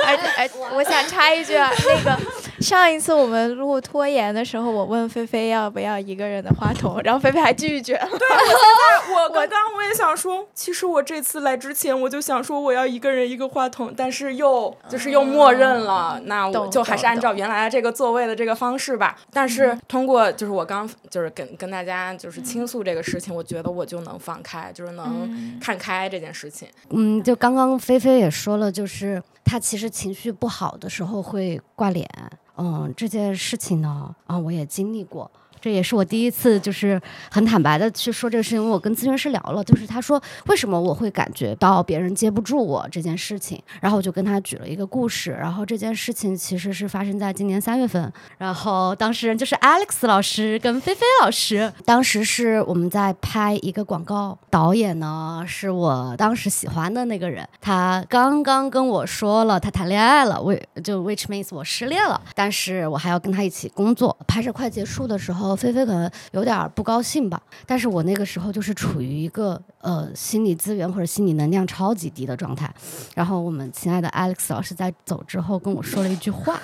[0.06, 2.20] 而且而且我想插一句啊，那个
[2.64, 8.08] 上一次我们录拖延的时候，我问菲菲要不要一个人的话筒，然后菲菲还拒绝了。
[9.14, 19.18] 我刚刚我也想说，其实我这次来之前我就想说我要一个人一个话筒，但是又就是又默认了，那我就还是按照原来这个座位的这个方式吧。
[19.34, 26.68] 但是通过就是我刚就是跟跟大家就是倾诉这个事情，我觉得我就能放开，就是能看开这件事情。
[26.92, 32.08] 嗯，就刚刚菲菲也说了，就是她其实情绪不好的时候会挂脸。
[32.58, 35.30] 嗯，这件事情呢，啊，我也经历过。
[35.62, 38.60] 这也是我第一次就是很坦白的去说这个事情。
[38.60, 45.32] 因为我跟咨询师聊了，就是他说为什么我会感觉到别人接不住我这件事情，然后我就跟他举了一个故事。
[45.32, 51.72] 然后这件事情其实是发生在今年三月份，然后当事人就是 Alex 老师跟菲菲老师。
[51.86, 64.16] 当时是我们在拍一个广告，导演呢是我当时喜欢的那个人，他刚刚跟我说了他谈恋爱了，为就 which means 我失恋了，但是我还要跟他一起工作。
[64.28, 72.74] 拍摄快结束的时候，菲菲可能有点不高兴吧，但是我那个时候就是处于一个呃心理资源或者心理能量超级低的状态。
[73.16, 76.60] 然后我们亲爱的 Alex 老师在走之后跟我说了一句话，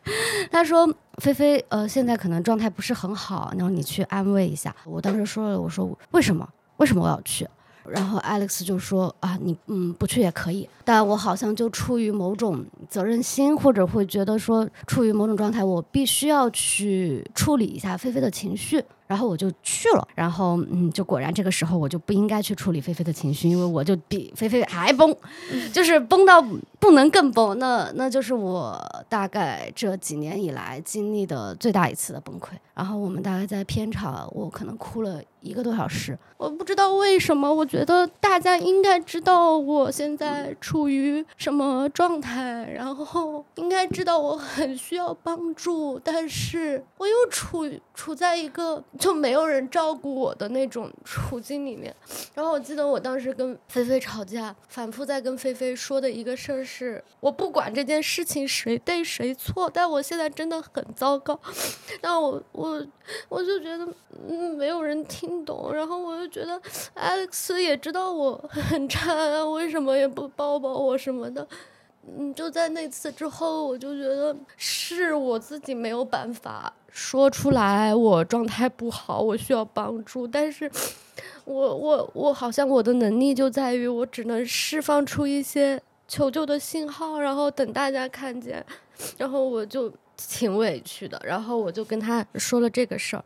[0.50, 6.48] 他说：“菲菲，呃，现在可能状态不是很好，然后你去安慰一下。”我当时说了，我说：“为什么？
[6.78, 7.46] 为什么我要去？”
[7.88, 18.84] 然后 Alex 就说啊，你嗯不去也可以，但我好像就出于某种责任心，或者会觉得说处于某种状态，我必须要去处理一下菲菲的情绪。
[19.10, 25.12] 然后我就去了，然后嗯，就果然这个时候我就不应该去处理菲菲的情绪，因为我就比菲菲还崩，
[25.74, 26.40] 就是崩到
[26.78, 27.58] 不能更崩。
[27.58, 32.50] 那那就是我大概这几年以来经历的最大一次的崩溃。
[32.72, 36.16] 然后我们大概在片场，我可能哭了一个多小时。
[36.38, 48.82] 我不知道为什么，我觉得大家应该知道我现在处于什么状态，然后应该知道我很需要帮助，但是我又处处在一个。
[49.00, 51.92] 就没有人照顾我的那种处境里面，
[52.34, 61.40] 然后我记得我当时跟菲菲吵架，反复在跟菲菲说的一个事儿是，我不管这件事情谁对谁错，但我现在真的很糟糕，
[62.02, 62.86] 但我我
[63.30, 63.88] 我就觉得
[64.28, 66.60] 嗯没有人听懂，然后我就觉得
[66.94, 71.48] Alex 也知道我很 差，为什么也不抱抱我什么的。
[72.18, 80.26] 嗯，就在那次之后，我就觉得是我自己没有办法说出来，我状态不好，我需要帮助。
[80.26, 80.70] 但是，
[81.44, 88.64] 我我我好像我的能力就在于我只能释放出一些求救的信号，然后等大家看见，
[89.16, 91.20] 然后我就挺委屈的。
[91.24, 93.24] 然后我就跟他说了这个事儿，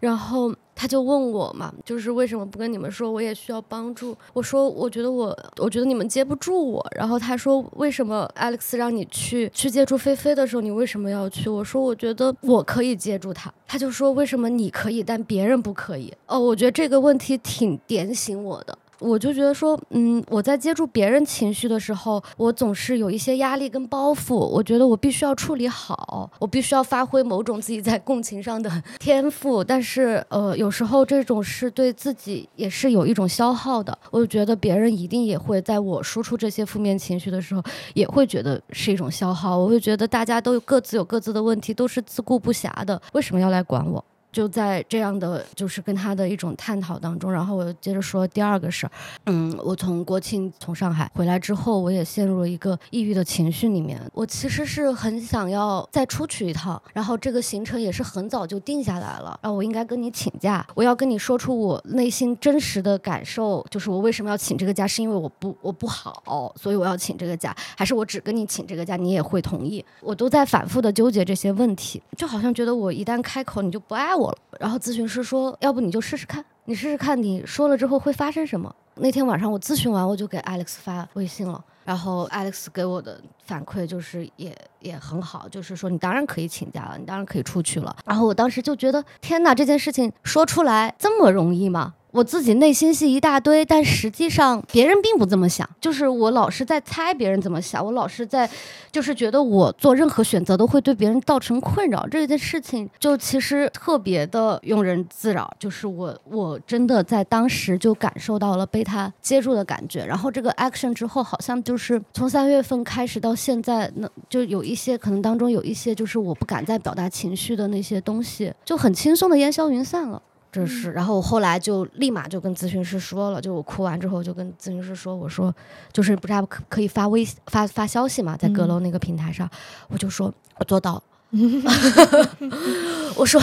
[0.00, 0.52] 然后。
[0.72, 3.10] 他就问我嘛，就是为什么不跟你们说？
[3.12, 4.16] 我也需要帮助。
[4.32, 6.86] 我说，我觉得我，我觉得你们接不住我。
[6.96, 11.50] 然后他说，为什么 Alex 让你去去接住菲菲的时候，你为什么要去？
[11.50, 13.52] 我说，我觉得我可以接住他。
[13.66, 16.10] 他就说，为什么你可以，但别人不可以？
[16.24, 18.78] 哦，我觉得这个问题挺点醒我的。
[19.00, 24.34] 我就觉得说，嗯，我在接触别人情绪的时候，我总是有一些压力跟包袱。
[24.34, 29.64] 我觉得我必须要处理好，我必须要发挥某种自己在共情上的 天赋。
[29.64, 33.96] 但是，呃，有时候这种是对自己也是有一种消耗的。
[34.10, 37.62] 我就觉得别人一定也会在我输出这些负面情绪的时候，
[37.94, 39.56] 也会觉得是一种消耗。
[39.56, 44.04] 我会觉得大家都各自有各自的问题，都是自顾不暇的，为什么要来管我？
[44.32, 48.92] 就在这样的就是跟他的一种探讨当中，然后我又接着说第二个事儿。
[49.26, 54.00] 嗯，我从国庆从上海回来之后，我也陷入了一个抑郁的情绪里面。
[54.14, 59.36] 我其实是很想要再出去一趟，然后这个行程也是很早就定下来了。
[59.42, 69.84] 然后我应该跟你请假，我要跟你说出我内心真实的感受，就是我为什么要请这个假，是因为我不我不好，所以我要请这个假，还是我只跟你请这个假，你也会同意？
[70.00, 74.10] 我都在反复的纠结这些问题，就好像觉得我一旦开口，你就不爱。
[74.58, 78.74] 然后咨询师说，要不你就试试看，你试试看，你说了之后会发生什么？
[78.96, 87.96] 那天晚上我咨询完，我就给 Alex 发微信了，然后 Alex 给我的反馈就是也也很好，就是说你当然可以请假了，你当然可以出去了。
[88.06, 91.94] 然后我当时就觉得，天哪，这件事情说出来这么容易吗？
[92.12, 95.68] 我自己内心戏一大堆，但实际上别人并不这么想。
[95.80, 98.50] 就是我老是在猜别人怎么想，我老是在，
[98.90, 102.04] 就是觉得我做任何选择都会对别人造成困扰。
[102.08, 105.48] 这件事情就其实特别的庸人自扰。
[105.56, 110.04] 就是我我真的在当时就感受到了被他接住的感觉。
[110.04, 120.22] 然后这个 action 之后，好像就是从三月份开始到现在，那就有一些可能当中有一些就是我不敢再表达情绪的那些东西，就很轻松的烟消云散了。
[120.52, 125.54] 这是，然后我后来就立马就跟咨询师说了，就我哭完之后就跟咨询师说，我说
[125.92, 129.48] 就是不是还可可以发微发发消息嘛，在阁楼那个平台上，
[129.88, 131.02] 我就说我做到了。
[133.16, 133.40] 我说，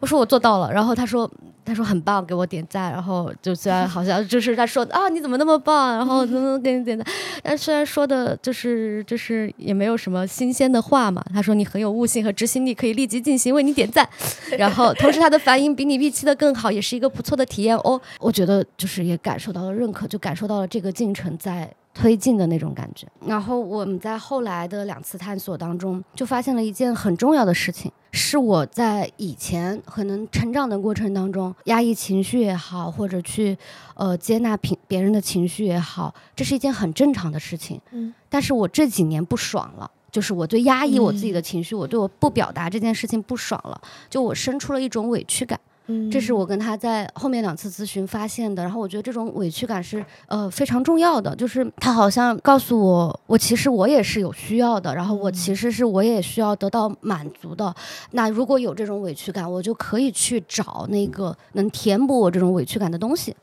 [0.00, 1.28] 我说我做到了，然后他说，
[1.64, 7.06] 他说很棒，给我点赞，然后就虽然好像就是他说啊你怎么那么棒，然后能不能给你点赞，
[7.42, 14.08] 但虽然说的就是就是也没有什么新鲜的话嘛，他说你很有悟性和执行力，可以立即进行，为你点赞，
[14.56, 21.68] 然后同时他的反应比你预期的更好，也是一个不错的体验哦，我觉得就是也感受到了认可，就感受到了这个进程在。
[21.96, 23.06] 推进的那种感觉。
[23.26, 33.56] 然后我们在后来的两次探索当中，就发现了一件很重要的事情，是我在以前可能成长的过程当中压抑情绪也好，或者去
[33.94, 37.80] 呃接纳别别人的情绪也好，这是一件很正常的事情。
[37.92, 39.90] 嗯，但是我这几年不爽了。
[40.12, 43.78] 就是我对压抑我自己的情绪，我对我不表达这件事情不爽了，
[44.08, 45.60] 就我生出了一种委屈感。
[45.88, 48.62] 嗯这是我跟他在后面两次咨询发现的。
[48.62, 57.74] 然后我觉得这种委屈感是呃非常重要的，就是他好像告诉我，我其实我也是有需要的，然后我其实是我也需要得到满足的。
[58.10, 63.34] 那如果有这种委屈感，我就可以去找那个能填补我这种委屈感的东西。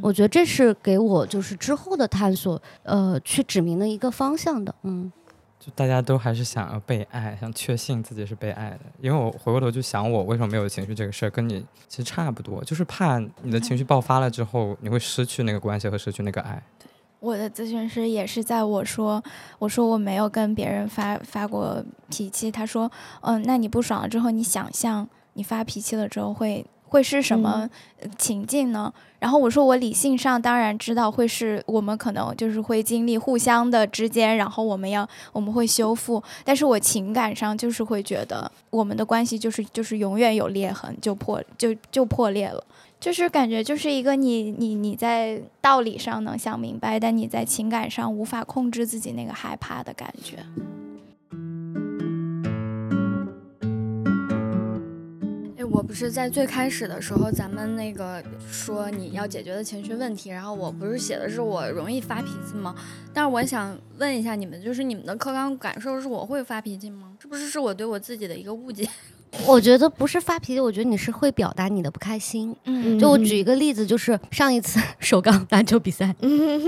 [0.00, 4.74] 我觉得这是给我就是之后的探索，呃，去指明的一个方向的。
[4.82, 5.10] 嗯。
[5.64, 8.80] 就大家都还是想要被爱，想确信自己是被爱的。
[9.00, 16.60] 因为我回过头去想，我为什么没有情绪这个事儿，跟你其实差不多，就是怕你的情绪爆发了之后，你会失去那个关系和失去那个爱。
[17.20, 19.22] 我的咨询师也是在我说，
[19.60, 22.90] 我说我没有跟别人发发过脾气，他说，
[23.20, 27.66] 嗯，那你不爽了之后，你想象你发脾气了之后会会是什么
[28.00, 28.92] 呃情境呢？
[29.18, 42.62] 然后我说，我理性上当然知道会是我们可能就是会经历互相的之间，然后我们要我们会修复，但是我情感上就是会觉得我们的关系就是就是永远有裂痕，就破就就破裂了。
[43.00, 50.36] 就是感觉就是一个你你你在道理上能想明白，但你在情感上无法控制自己那个害怕的感觉。
[55.92, 62.74] 不是在最开始的时候，咱们那个说你要解决的情绪问题，然后我不是写的是我容易发脾气吗？
[63.12, 67.12] 但是我想问一下你们，就是你们的客观感受是我会发脾气吗？
[67.20, 68.88] 是不是是我对我自己的一个误解？
[69.46, 72.56] 我觉得不是发脾气，我觉得你是会表达你的不开心。
[72.64, 76.16] 嗯就我举一个例子，就是上一次 首钢篮球比赛，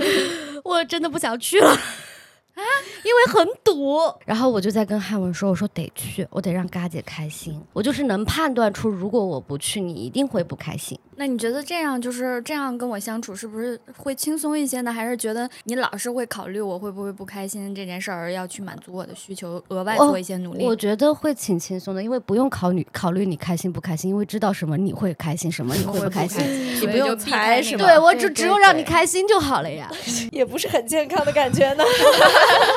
[0.62, 1.70] 我真的不想去了。
[1.70, 2.62] 啊，
[3.05, 7.61] 因为很堵，然后我就在跟汉文说：“我说得去，我得让嘎姐开心。
[7.72, 10.99] 我就是能判断出，如果我不去，你一定会不开心。
[11.16, 14.93] 那你觉得这样就是这样跟我相处，是不是会轻松一些呢？
[14.93, 20.64] 还是觉得你老是会考虑我会不会不开心这件事儿，要去满足我的需求，额外哦做一些努力？
[20.64, 26.45] 我觉得会挺轻松的，因为不用考虑考虑你开心不开心，因为知道什么你会开心，什么你会不开心。
[26.80, 29.89] 你不用猜是吧对我只只有让你开心就好了呀。
[30.32, 31.85] 也不是很健康的感觉呢。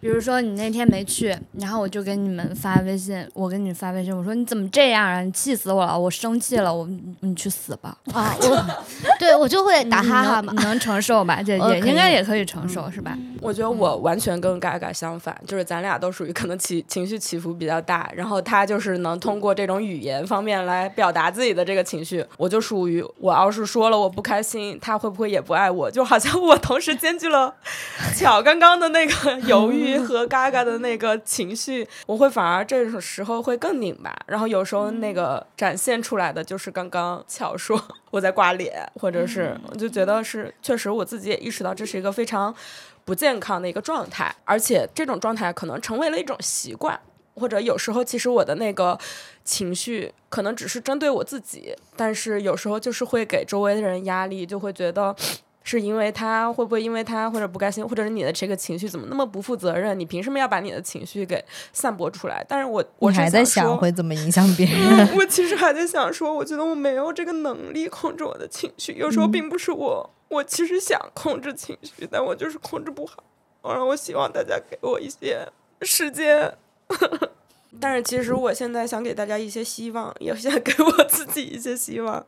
[0.00, 5.20] 比如说你那天没去，然后我就给你们发微信，我给你发微信，我说你怎么这样啊？
[5.20, 6.88] 你气死我了，我生气了，我
[7.20, 7.96] 你去死吧！
[8.14, 8.84] 啊，我
[9.18, 10.60] 对我就会 打哈哈嘛你。
[10.60, 11.40] 能能承受吧？
[11.44, 13.16] 这也应该也可以承受，是吧？
[13.42, 22.24] 我觉得我完全跟嘎嘎相反，就是咱俩都属于可能起情绪起伏比较大，然后他就是能通过这种语言方面来表达自己的这个情绪。
[22.36, 25.90] 我就属于我要是说了我不开心，他会不会也不爱我？
[25.90, 27.54] 就好像我同时兼具了
[28.16, 37.80] 巧刚刚的那个犹豫和嘎嘎的那个情绪，我会反而这种时候会更拧巴，然后有时候那个展现出来的就是刚刚巧说
[38.10, 42.54] 我在挂脸，或者是我就觉得是确实我自己也意识到这是一个非常。
[43.02, 47.00] 不健康的一个状态，而且这种状态可能成为了一种习惯，
[47.34, 48.96] 或者有时候其实我的那个
[49.42, 55.16] 情绪可能只是针对我自己，但是有时候就是会给周围的人压力，就会觉得。
[55.62, 59.98] 是因为他会不会因为他或者不开心，或者是你的这个情绪怎么那么不负责任？
[59.98, 62.44] 你凭什么要把你的情绪给散播出来？
[62.48, 65.06] 但是我我是还在想会怎么影响别人？
[65.06, 73.22] 嗯，我其实还在想说，我觉得我没有这个能力控制我的情绪，有时候并不是我，我其实想控制情绪，但我就是控制不好。
[73.62, 75.46] 然后我希望大家给我一些
[75.82, 76.52] 时间。
[77.78, 82.24] 但是其实我现在想给大家一些希望，也想给我自己一些希望，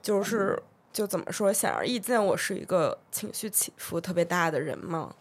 [0.00, 0.58] 就是
[0.98, 5.14] 就怎么说，显而易见，我是一个情绪起伏特别大的人嘛。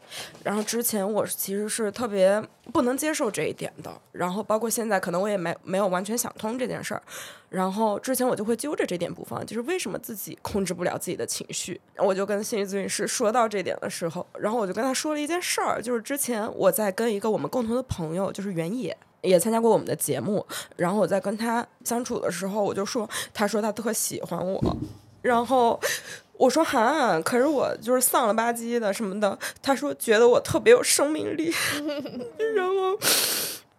[0.44, 7.04] 然后之前我其实是特别不能接受这一点的，然后包括现在，可能我也没没有完全想通这件事儿。
[7.50, 11.80] 然后之前我就会揪着这点不放，就是为什么自己控制不了自己的情绪。
[11.98, 18.98] 我就跟心理咨询师说到这点的时候，然后我就跟他说了一件事儿，就是之前我在跟一个我们共同的朋友，就是原野。
[19.24, 20.46] 也参加过我们的节目，
[20.78, 24.78] 然后我在跟他相处的时候，我就说，他说他特喜欢我，
[25.28, 25.80] 然后
[26.34, 31.54] 我说哈，可是我就是丧了吧唧的什么的，他说觉得我特别有生命力，
[32.56, 32.98] 然后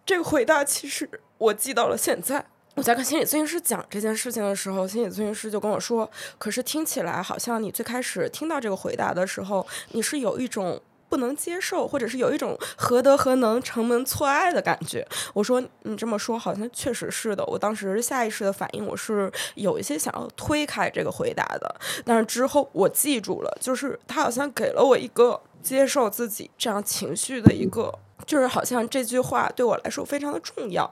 [0.05, 2.45] 这个回答其实我记到了现在。
[2.75, 27.93] 我在跟心理咨询师讲这件事情的时候，心理咨询师就跟我说：“可是听起来好像你最开始听到这个回答的时候，你是有一种不能接受，或者是有一种何德何能、城门错爱的感觉。”我说：“你这么说好像确实是的。”我当时下意识的反应，我是有一些想要推开这个回答的，但是之后我记住了，就是他好像给了我一个接受自己这样情绪的一个，
[28.25, 30.89] 就是好像这句话对我来说非常的重要。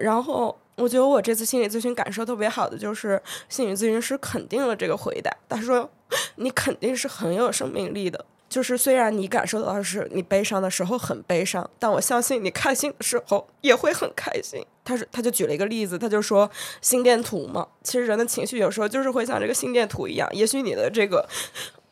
[0.00, 5.88] 然后我觉得我这次心理咨询感受特别好的就是心理咨询师肯定了这个回答，他说
[6.36, 8.24] 你肯定是很有生命力的。
[8.50, 14.62] 就是虽然你感受到的是你悲伤的时候很悲伤，但我相信你开心的时候也会很开心。
[14.84, 21.28] 他是他就举了一个例子，他就说心电图嘛，其实人的情绪有时候就是会像这个心电图一样，也许你的这个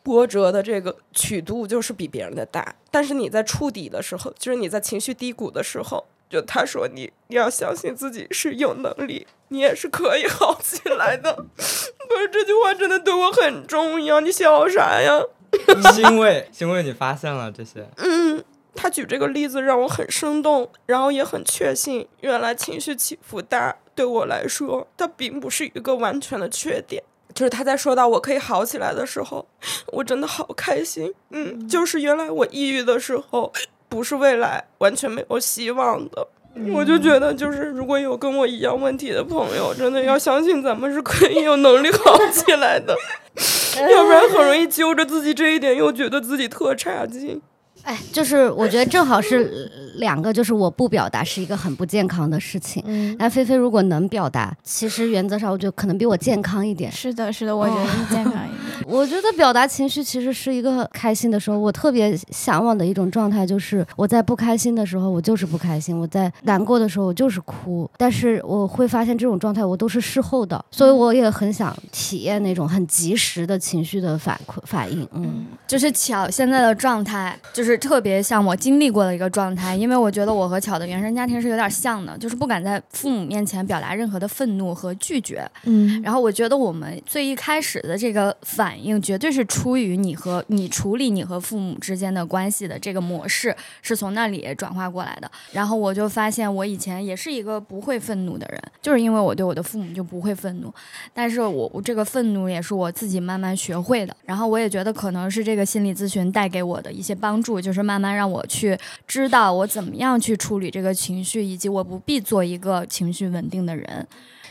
[0.03, 11.33] 波折的这个曲度就是比别人的大，但是你在触底的时候，就是你在情绪低谷的时候，就他说你你要相信自己是有能力，你也是可以好起来的。
[11.55, 15.23] 可是这句话真的对我很重要，你笑啥呀？
[15.93, 17.87] 欣慰，欣慰你发现了这些。
[17.97, 18.43] 嗯，
[18.75, 27.03] 他举这个例子让我很生动，然后也很确信，原来情绪起伏大对我来说，它并不是一个完全的缺点。
[27.33, 29.47] 就是他在说到我可以好起来的时候，
[29.93, 31.13] 我真的好开心。
[31.29, 33.53] 嗯，就是原来我抑郁的时候，
[33.87, 36.27] 不是未来完全没有希望的。
[36.73, 42.95] 我就觉得，就是如果有跟我一样问题的朋友，真的要相信咱们是可以有能力好起来的，
[43.91, 47.41] 要不然很容易揪着自己这一点，又觉得自己特差劲。
[47.83, 52.83] 哎，就是我觉得正好是两个，就是我不表达是一个很不健康的事情。
[52.85, 56.91] 嗯，那菲菲如果能表达，其实原则上我觉得可能比我健康一点。
[56.91, 58.58] 是的，是的，我觉得你健康一点。
[58.87, 67.89] 我觉得表达情绪其实是一个开心的时候，我特别向往的一种状态，就是我在不开心的时候，我就是不开心；我在难过的时候，我就是哭。
[67.97, 75.07] 但是我会发现这种状态我都是事后的，所以我也很想体验那种很及时的情绪的反馈反应。
[75.13, 85.49] 嗯，就是巧现在的状态，就是特别像我经历过的一个状态，因为我觉得我和巧的原生家庭是有点像的，就是不敢在父母面前表达任何的愤怒和拒绝。
[85.63, 95.31] 嗯，然后我觉得我们最一开始的这个反反应，绝对是出于你和你处理你和父母之间的关系的这个模式，是从那里转化过来的。
[95.53, 100.71] 然后我就发现，我以前也是一个不会愤怒的人，就是因为我对我的父母就不会愤怒。
[101.15, 104.15] 但是我我这个愤怒也是我自己慢慢学会的。
[104.23, 114.05] 然后我也觉得可能是这个心理咨询带给我的一些帮助，就是慢慢让我去知道我怎么样去处理这个情绪，以及我不必做一个情绪稳定的人。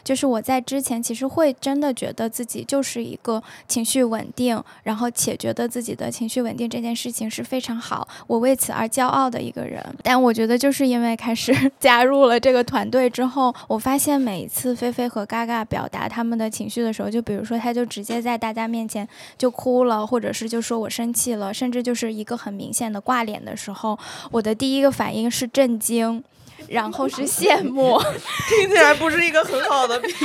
[0.05, 9.85] 就是我在之前其实会真的觉得自己就是一个情绪稳定，然后且觉得自己的情绪稳定这件事情是非常好，我为此而骄傲的一个人。
[10.03, 23.99] 但我觉得就是因为开始 加入了这个团队之后，我发现每一次菲菲和嘎嘎表达他们的情绪的时候，就比如说他就直接在大家面前就哭了，或者是就说我生气了，甚至就是一个很明显的挂脸的时候，
[24.31, 26.23] 我的第一个反应是震惊。
[26.69, 27.99] 然后是羡慕，
[28.49, 30.17] 听起来不是一个很好的比较。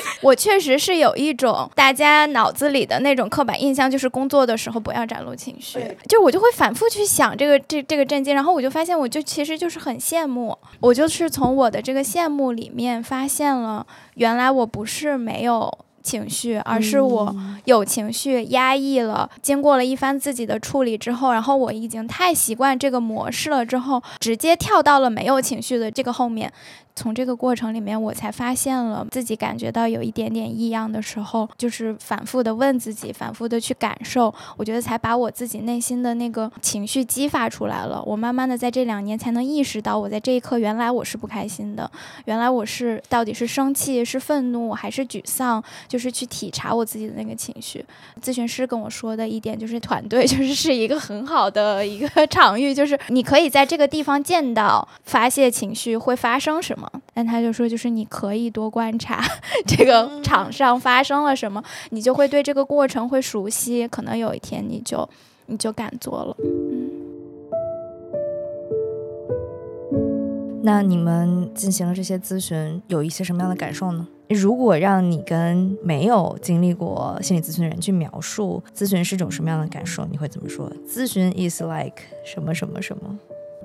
[0.22, 5.78] 我确实是有一种大家脑子里的那种刻板印象，就是工作的时候不要展露情绪，
[6.08, 15.78] 就我就会反复去想这个这这个震惊，然后我就发现，我就其实就是很羡慕，我就是从我的这个羡慕里面发现了，原来我不是没有。
[16.02, 17.34] 情绪，而是我
[17.64, 19.30] 有情绪压抑了。
[19.42, 26.52] 经过了一番自己的处理之后，然后我已经太习惯这个模式了，之后直接跳到了没有情绪的这个后面。
[26.96, 38.02] 从这个过程里面，我才发现了自己感觉到有一点点异样的时候，就是反复的问自己，反复的去感受，我觉得才把我自己内心的那个情绪激发出来了。
[38.04, 41.90] 我慢慢的在这两年才能意识到，我在这一刻原来我是不开心的，
[42.26, 47.84] 原来我是到底是生气、是愤怒还是沮丧，就是去体察我自己的那个情绪。
[48.22, 56.79] 咨询师跟我说的一点就是，团队 就是是一个很好的一个 场域，就是你可以在这个地方见到发泄情绪会发生什么。
[57.12, 59.22] 但他就说，就是你可以多观察
[59.66, 65.08] 这个场上发生了什么，你就会对这个过程会熟悉，可能有一天你就
[65.46, 66.36] 你就敢做了。
[66.44, 66.90] 嗯。
[70.62, 74.06] 那你们进行了这些咨询，有一些什么样的感受呢？
[74.28, 80.70] 如果让你跟没有经历过心理咨询的人去描述咨询是种什么样的感受，你会怎么说？
[80.86, 83.18] 咨询 is like 什么什么什么？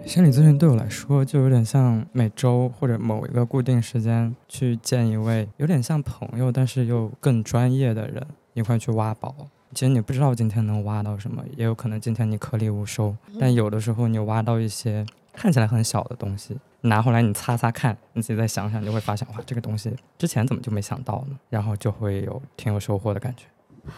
[0.03, 9.35] 心理咨询对我来说，就有点像每周或者某一个固定时间去见一位有点像朋友，但是又更专业的人，一块去挖宝。
[9.73, 13.15] 其实你不知道今天能挖到什么，也有可能今天你颗粒无收。
[13.39, 21.37] 但有的时候你挖到一些看起来很小的东西，拿回来你擦擦看，你自己再想想，你就会发现哇，这个东西之前怎么就没想到呢？
[21.49, 23.45] 然后就会有挺有收获的感觉。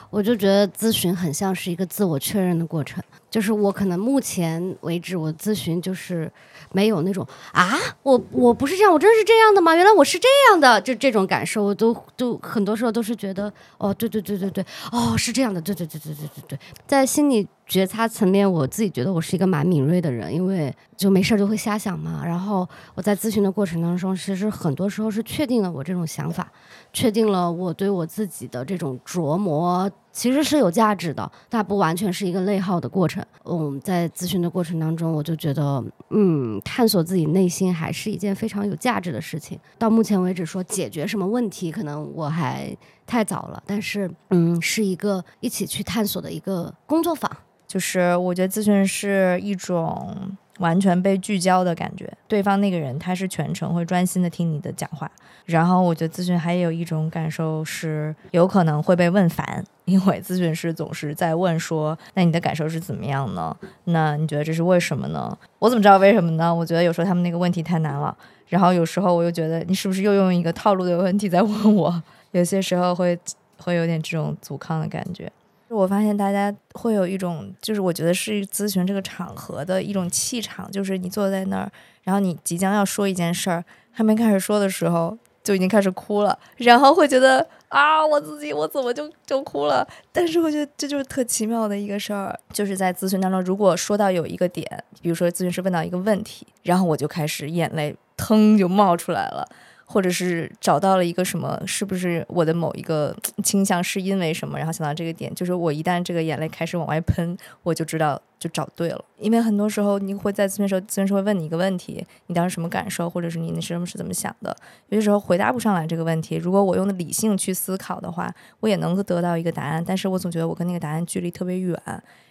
[0.09, 6.31] 我就觉得咨询很像是一个自我确认的过程，就是我可能目前为止我咨询就是
[6.71, 7.73] 没有那种啊，
[8.03, 9.75] 我我不是这样，我真是这样的吗？
[9.75, 22.23] 原来我是这样的，就这种感受，我都都很多时候都是觉得哦，对对对对对，哦是这样的，对对对对对对对，在心里觉察层面，我自己觉得我是一个蛮敏锐的人，因为就没事儿就会瞎想嘛。
[22.25, 26.49] 然后我在咨询的过程当中，其实很多时候是确定了我这种想法，
[26.93, 33.23] 确定了我对我自己的这种琢磨其实是有价值的，但不完全是一个内耗的过程。
[33.43, 39.59] 嗯，在咨询的过程当中，我就觉得，嗯，探索自己内心还是一件非常有价值的事情。
[39.77, 47.29] 到目前为止，说解决什么问题，可能我还太早了，但是，嗯，是一个一起去探索的一个工作坊。
[47.67, 50.15] 就是我觉得咨询是一种
[50.59, 55.11] 完全被聚焦的感觉，对方那个人他是全程会专心的听你的讲话。
[55.45, 63.55] 然后我觉得咨询还有一种感受是有可能会被问烦，因为咨询师总是在问说：“那你的感受是怎么样呢？
[63.85, 66.53] 那你觉得这是为什么呢？”我怎么知道为什么呢？
[66.53, 68.13] 我觉得有时候他们那个问题太难了，
[68.47, 72.03] 然后有时候我又觉得你是不是又用一个套路的问题在问我？
[72.31, 73.17] 有些时候会
[73.57, 75.31] 会有点这种阻抗的感觉。
[75.69, 81.71] 我发现大家会有一种，就是我觉得是咨询这个场合的一种气场，就是你坐在那儿，
[82.03, 89.87] 然后你即将要说一件事儿，还没开始说的时候就已经开始哭了，然后会觉得啊，我自己我怎么就就哭了？
[90.11, 94.65] 但是我觉得这就是特奇妙的一个事儿，就是在咨询当中，如果说到有一个点，
[95.01, 99.47] 比如说咨询师问到一个问题，然后我就开始眼泪腾就冒出来了。
[99.89, 104.57] 或者是找到了一个什么，是不是我的某一个倾向是因为什么？
[104.57, 109.05] 然后想到这个点，就是我一旦这个眼泪开始往外喷，我就知道就找对了。
[109.17, 114.53] 因为很多时候你会在咨询时候，咨询师会问你一个问题，你当时什么感受，或者是你那时候是怎么想的？
[114.89, 118.29] 有些时候回答不上来这个问题，如果我用的理性去思考的话，
[118.59, 119.81] 我也能够得到一个答案。
[119.87, 121.81] 但是我总觉得我跟那个答案距离特别远。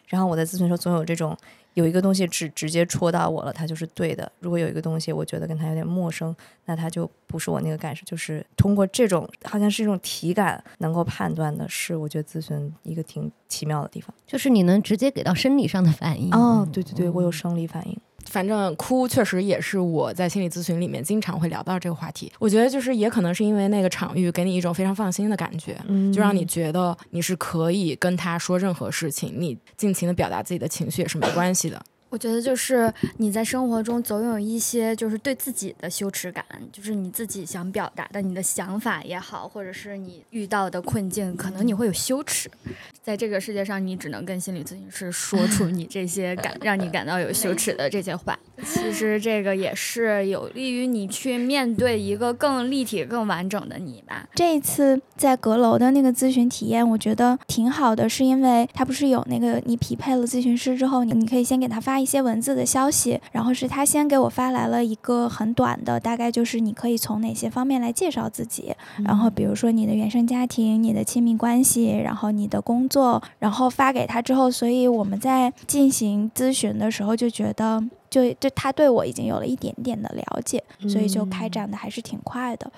[0.09, 1.35] 然后我在咨询时候总有这种。
[1.77, 4.31] 有一个东西直直接戳到我了，它就是对的。
[4.41, 8.03] 如果有一个东西我觉得跟它有点陌生，那它就不是我那个感受。
[8.07, 16.33] 就是通过这种好像是一种体感能够判断的，是我觉得咨询一个挺奇妙的地方，就是你能直接给到生理上的反应。
[16.33, 18.01] 哦，对对对，我有生理反应。
[18.27, 22.33] 反正哭确实也是我在心理咨询里面经常会聊到这个话题。
[22.39, 25.77] 我觉得就是也可能是因为那个场域给你一种非常放心的感觉，
[26.13, 31.83] 就让你觉得你是可以跟他说任何事情，你尽情的表达自己的情绪也是没关系的。
[32.09, 42.49] 我觉得就是你在生活中总有一些就是对自己的羞耻感，就是你自己想表达的你的想法也好，或者是你遇到的困境，可能你会有羞耻。
[43.03, 48.39] 在这个世界上，你只能跟心理咨询师说出你这些感让你感到有羞耻的这些话。
[48.65, 54.27] 其实这个也是有利于你去面对一个更立体、更完整的你吧。
[54.35, 61.96] 这一次在阁楼的那个咨询体验，我觉得挺好的，是因为他不是有那个你匹配了咨询师之后，你你可以先给他发。
[62.01, 68.75] 一些文字的消息，然后是他先给我发来了一个很短的，大概就是你可以从哪些方面来介绍自己，
[69.05, 77.83] 然后比如说你的原生家庭、你的亲密关系，然后你的工作，然后发给他之后，所以我们在进行咨询的时候就觉得，
[78.17, 82.71] 就就他对我已经有了一点点的了解，所以就开展的还是挺快的。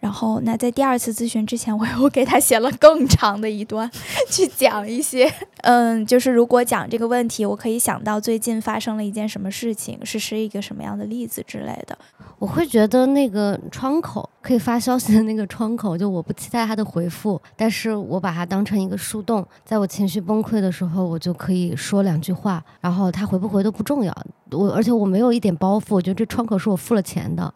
[0.00, 3.88] 然后，那在第二次咨询之前，我又给他写了更长的一段，
[4.30, 11.96] 去讲一些，嗯，就是如果讲这个问题，我可以想到最近发生了一件什么事情，是是一个什么样的例子之类的。
[12.38, 24.16] 我会觉得那个窗口可以发消息的那个窗口，就我不期待他的回复，但是我把它当成一个树洞，在我情绪崩溃的时候，我就可以说两句话，然后他回不回都不重要。
[24.50, 27.52] 我而且我没有一点包袱，我觉得这窗口是我付了钱的。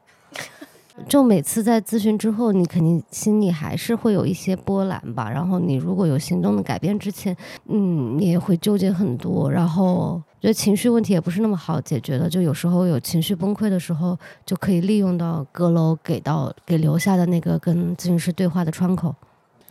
[1.09, 5.29] 就每次在咨询之后，你肯定心里还是会有一些波澜吧。
[5.29, 7.37] 然后你如果有行动的改变之前，
[7.67, 9.51] 嗯，你也会纠结很多。
[9.51, 12.31] 然后觉得情绪问题也不是那么好解决的。
[12.31, 14.17] 就有时候有情绪崩溃的时候，
[14.47, 19.15] 就可以利用到阁楼给到给留下的那个跟咨询师对话的窗口。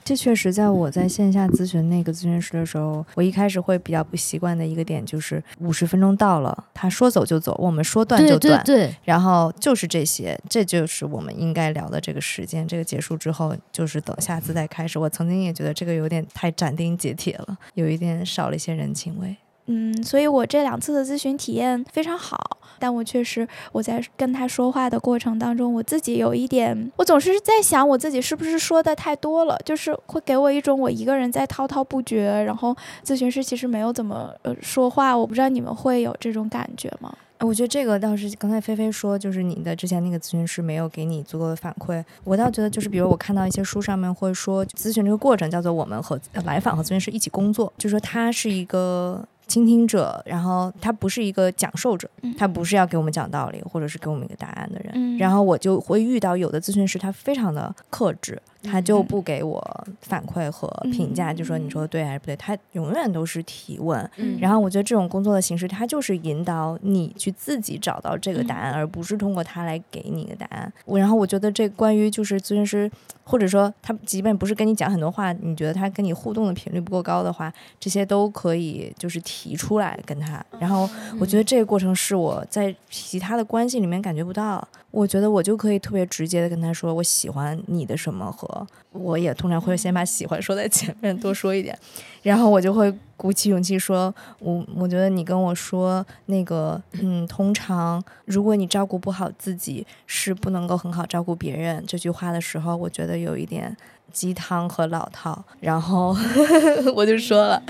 [0.04, 12.68] 这确实，在我在线下咨询那个咨询师的时候，我一开始会比较不习惯的一个点就是五十分钟到了，他说走就走，我们说断就断，对，然后就是这些，这就是我们应该聊的这个时间。
[12.68, 15.00] 这个结束之后，就是等下次再开始。
[15.00, 19.36] 我曾经也觉得这个有点太斩钉截铁了，有一点少了一些人情味。
[19.68, 37.16] 嗯，所以我这两次的咨询体验非常好，但我确实我在跟他说话的过程当中，我自己有一点，我总是在想我自己是不是说的太多了，就是会给我一种我一个人在滔滔不绝，然后咨询师其实没有怎么呃说话，我不知道你们会有这种感觉吗？
[37.40, 49.26] 我觉得这个倒是刚才菲菲说，就是你的之前那个咨询师没有给你足够的反馈，我倒觉得就是比如我看到一些书上面会说，咨询这个过程叫做我们和来访和咨询师一起工作，就说他是一个。
[49.54, 55.16] 倾听者，然后他不是一个讲授者，他不是要给我们讲道理或者是给我们一个答案的人。
[55.20, 59.62] 然后我就会遇到有的咨询师，他非常的克制，他就不给我
[60.02, 64.10] 反馈和评价，就说你说的对还是不对，他永远都是提问。
[64.18, 70.72] 嗯然后我觉得这种工作的形式，他就是引导你去自己找到这个答案，而不是通过他来给你一个答案。
[70.86, 72.90] 我然后我觉得这关于就是咨询师，
[73.24, 80.44] 或者说他即便不是跟你讲很多话，你觉得他跟你互动的频率不够高的话，这些都可以就是提出来跟他。
[80.60, 80.90] 然后
[81.20, 84.66] 我觉得这个过程是我在其他的关系里面感觉不到。
[84.92, 88.48] 我觉得我就可以特别直接的跟他说我喜欢你的什么和
[88.92, 91.78] 我也通常会先把喜欢说在前面多说一点，
[92.22, 103.76] 然后我就会鼓起勇气说，我我觉得你跟我说那个，嗯，通常如果你照顾不好自己，是不能够很好照顾别人这句话的时候，我觉得有一点
[104.14, 106.16] 鸡汤和老套，然后
[106.96, 107.62] 我就说了，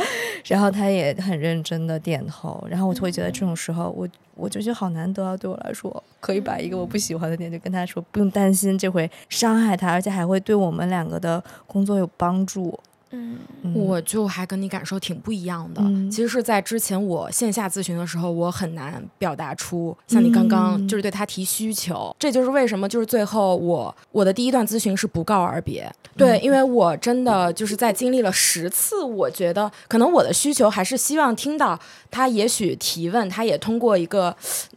[0.46, 12.78] 然后他也很认真的点头，然后我就会觉得这种时候，我我就觉得好难得啊，对我来说，可以把一个我不喜欢的点就跟他说，不用担心这会伤害他，而且还会对我们两个的工作有帮助。
[13.14, 15.82] 嗯嗯我就还跟你感受挺不一样的。
[15.82, 25.90] 嗯其实是在之前我线下咨询的时候，我很难表达出像你刚刚嗯就是对他提需求，这就是为什么就是最后我我的第一段咨询是不告而别。
[26.16, 31.80] 对，因为我真的就是在经历了十次，我觉得可能我的需求还是希望听到
[32.12, 34.36] 他也许提问，他也通过一个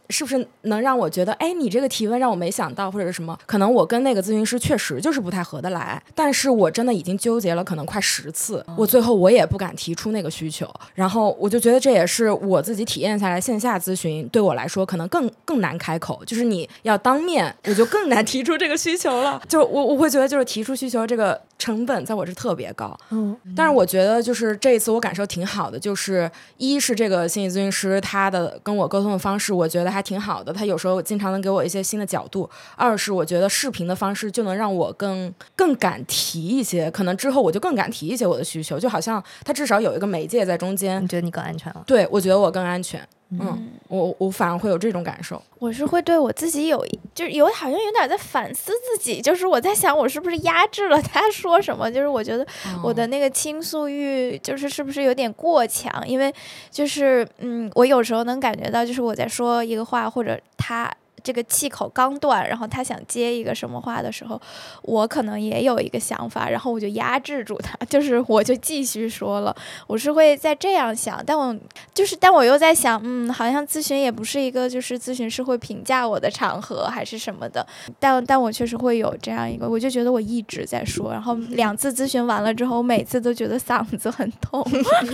[0.09, 3.37] 是不是能让我觉得，哎，你这个提问让我没想到，或者是什么？
[3.45, 41.83] 可能我跟那个咨询师确实就是不太合得来，但是我真的已经纠结了可能快十次，我最后我也不敢提出那个需求，然后我就觉得这也是我自己体验下来线下咨询对我来说可能更更难开口，就是你要当面，我就更难提出这个需求了， 就我我会觉得就是提出需求这个成本在我这特别高，嗯，但是我觉得就是这一次我感受挺好的，就是一是这个心理咨询师他的跟我沟通的方式，我觉得还挺好的，他有时候经常能给我一些新的角度；二是我觉得视频的方式就能让我更更敢提一些，可能之后我就更敢提一些我的需求，就好像他至少有一个媒介在中间你，觉得你更安全了？
[41.87, 52.47] 对我觉得我更安全，嗯，嗯，我我反而会有这种感受，我是会对我自己有一，就是有好像有点在反思自己，就是我在想我是不是压制了他说什么，就是我觉得
[52.81, 55.91] 我的那个倾诉欲就是是不是有点过强？
[56.07, 56.33] 因为
[56.71, 60.89] 就是嗯，我有时候能感觉到，就是我在说一个话，或者他
[61.27, 64.39] 这个气口刚断，然后他想接一个什么话的时候，
[64.83, 69.53] 我可能也有一个想法，然后我就压制住他， 就是我就继续说了。
[69.87, 71.53] 我是会在这样想，但我
[71.93, 77.67] 就是，但我又在想，嗯，好像咨询也不是一个就是咨询师会评价我的场合还是什么的，
[77.99, 84.65] 但但我确实会有这样一个，我就觉得我一直在说，然后两次咨询完了之后，我每次都觉得嗓子很痛，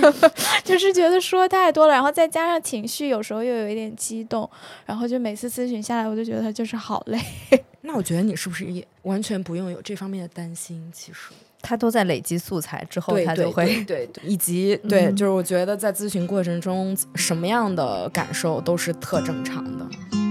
[0.63, 4.47] 就是觉得说太多了，然后再加上情绪有时候又有一点激动，
[4.85, 7.19] 然后就每次咨询下来，我就觉得他就是好累。
[7.81, 10.89] 那我觉得你是不是也完全不用有这方面的担心？
[10.93, 11.19] 其实。
[11.65, 20.22] 他都在累积素材之后，他就会对对对， 以及对，嗯就是我觉得在咨询过程中，什么样的感受都是特正常的。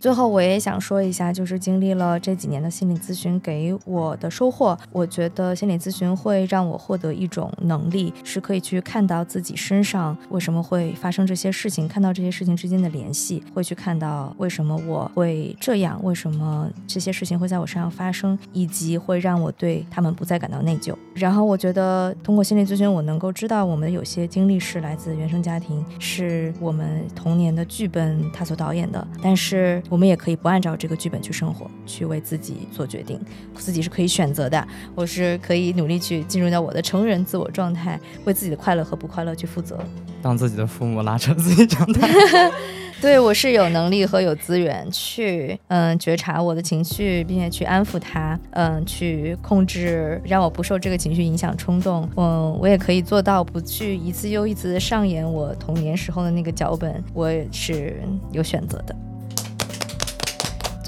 [0.00, 20.94] 最后，我也想说一下，就是经历了这几年的心理咨询给我的收获，我觉得心理咨询会让我获得一种能力，是可以去看到自己身上为什么会发生这些事情，看到这些事情之间的联系，会去看到为什么我会这样，为什么这些事情会在我身上发生，以及会让我对他们不再感到内疚。
[21.14, 33.20] 然后，我觉得通过心理咨询，我能够知道我们有些经历是来自原生家庭，是我们童年的剧本他所导演的，但是我们也可以不按照这个剧本去生活，去为自己做决定，
[33.54, 34.66] 自己是可以选择的。
[34.94, 39.78] 我是可以努力去进入到我的成人自我状态，为自己的快乐和不快乐去负责。
[40.20, 42.08] 当自己的父母拉扯自己长大。
[43.00, 52.08] 对我是有能力和有资源去嗯觉察我的情绪，并且去安抚他，嗯去控制，让我不受这个情绪影响冲动。
[52.16, 58.96] 嗯，我也可以做到不去一次又一次的上演我童年时候的那个脚本，我也是有选择的。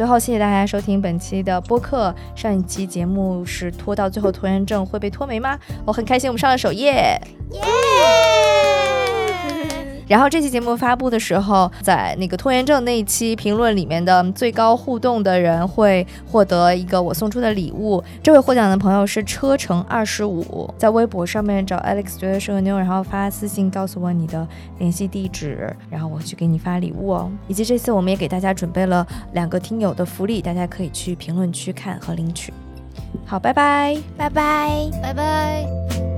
[0.01, 2.14] 最后，谢谢大家收听本期的播客。
[2.34, 5.59] 上一期节目是拖到最后拖延症会被拖没吗？
[5.84, 7.20] 我很开心，我们上了首页。
[10.11, 18.03] 然后这期节目发布的时候，在那个拖延症那一期评论里面的最高互动的人会获得一个我送出的礼物。
[18.21, 24.45] 这位获奖的朋友是车程二十五，在微博上面找 Alex 觉得是个妞，然后发私信告诉我你的
[24.81, 27.31] 联系地址，然后我去给你发礼物哦。
[27.47, 32.53] 以及这次我们也给大家准备了两个听友的福利，大家可以去评论区看和领取。
[33.25, 33.97] 好，拜拜。
[34.17, 34.91] 拜拜。
[35.01, 36.10] 拜拜。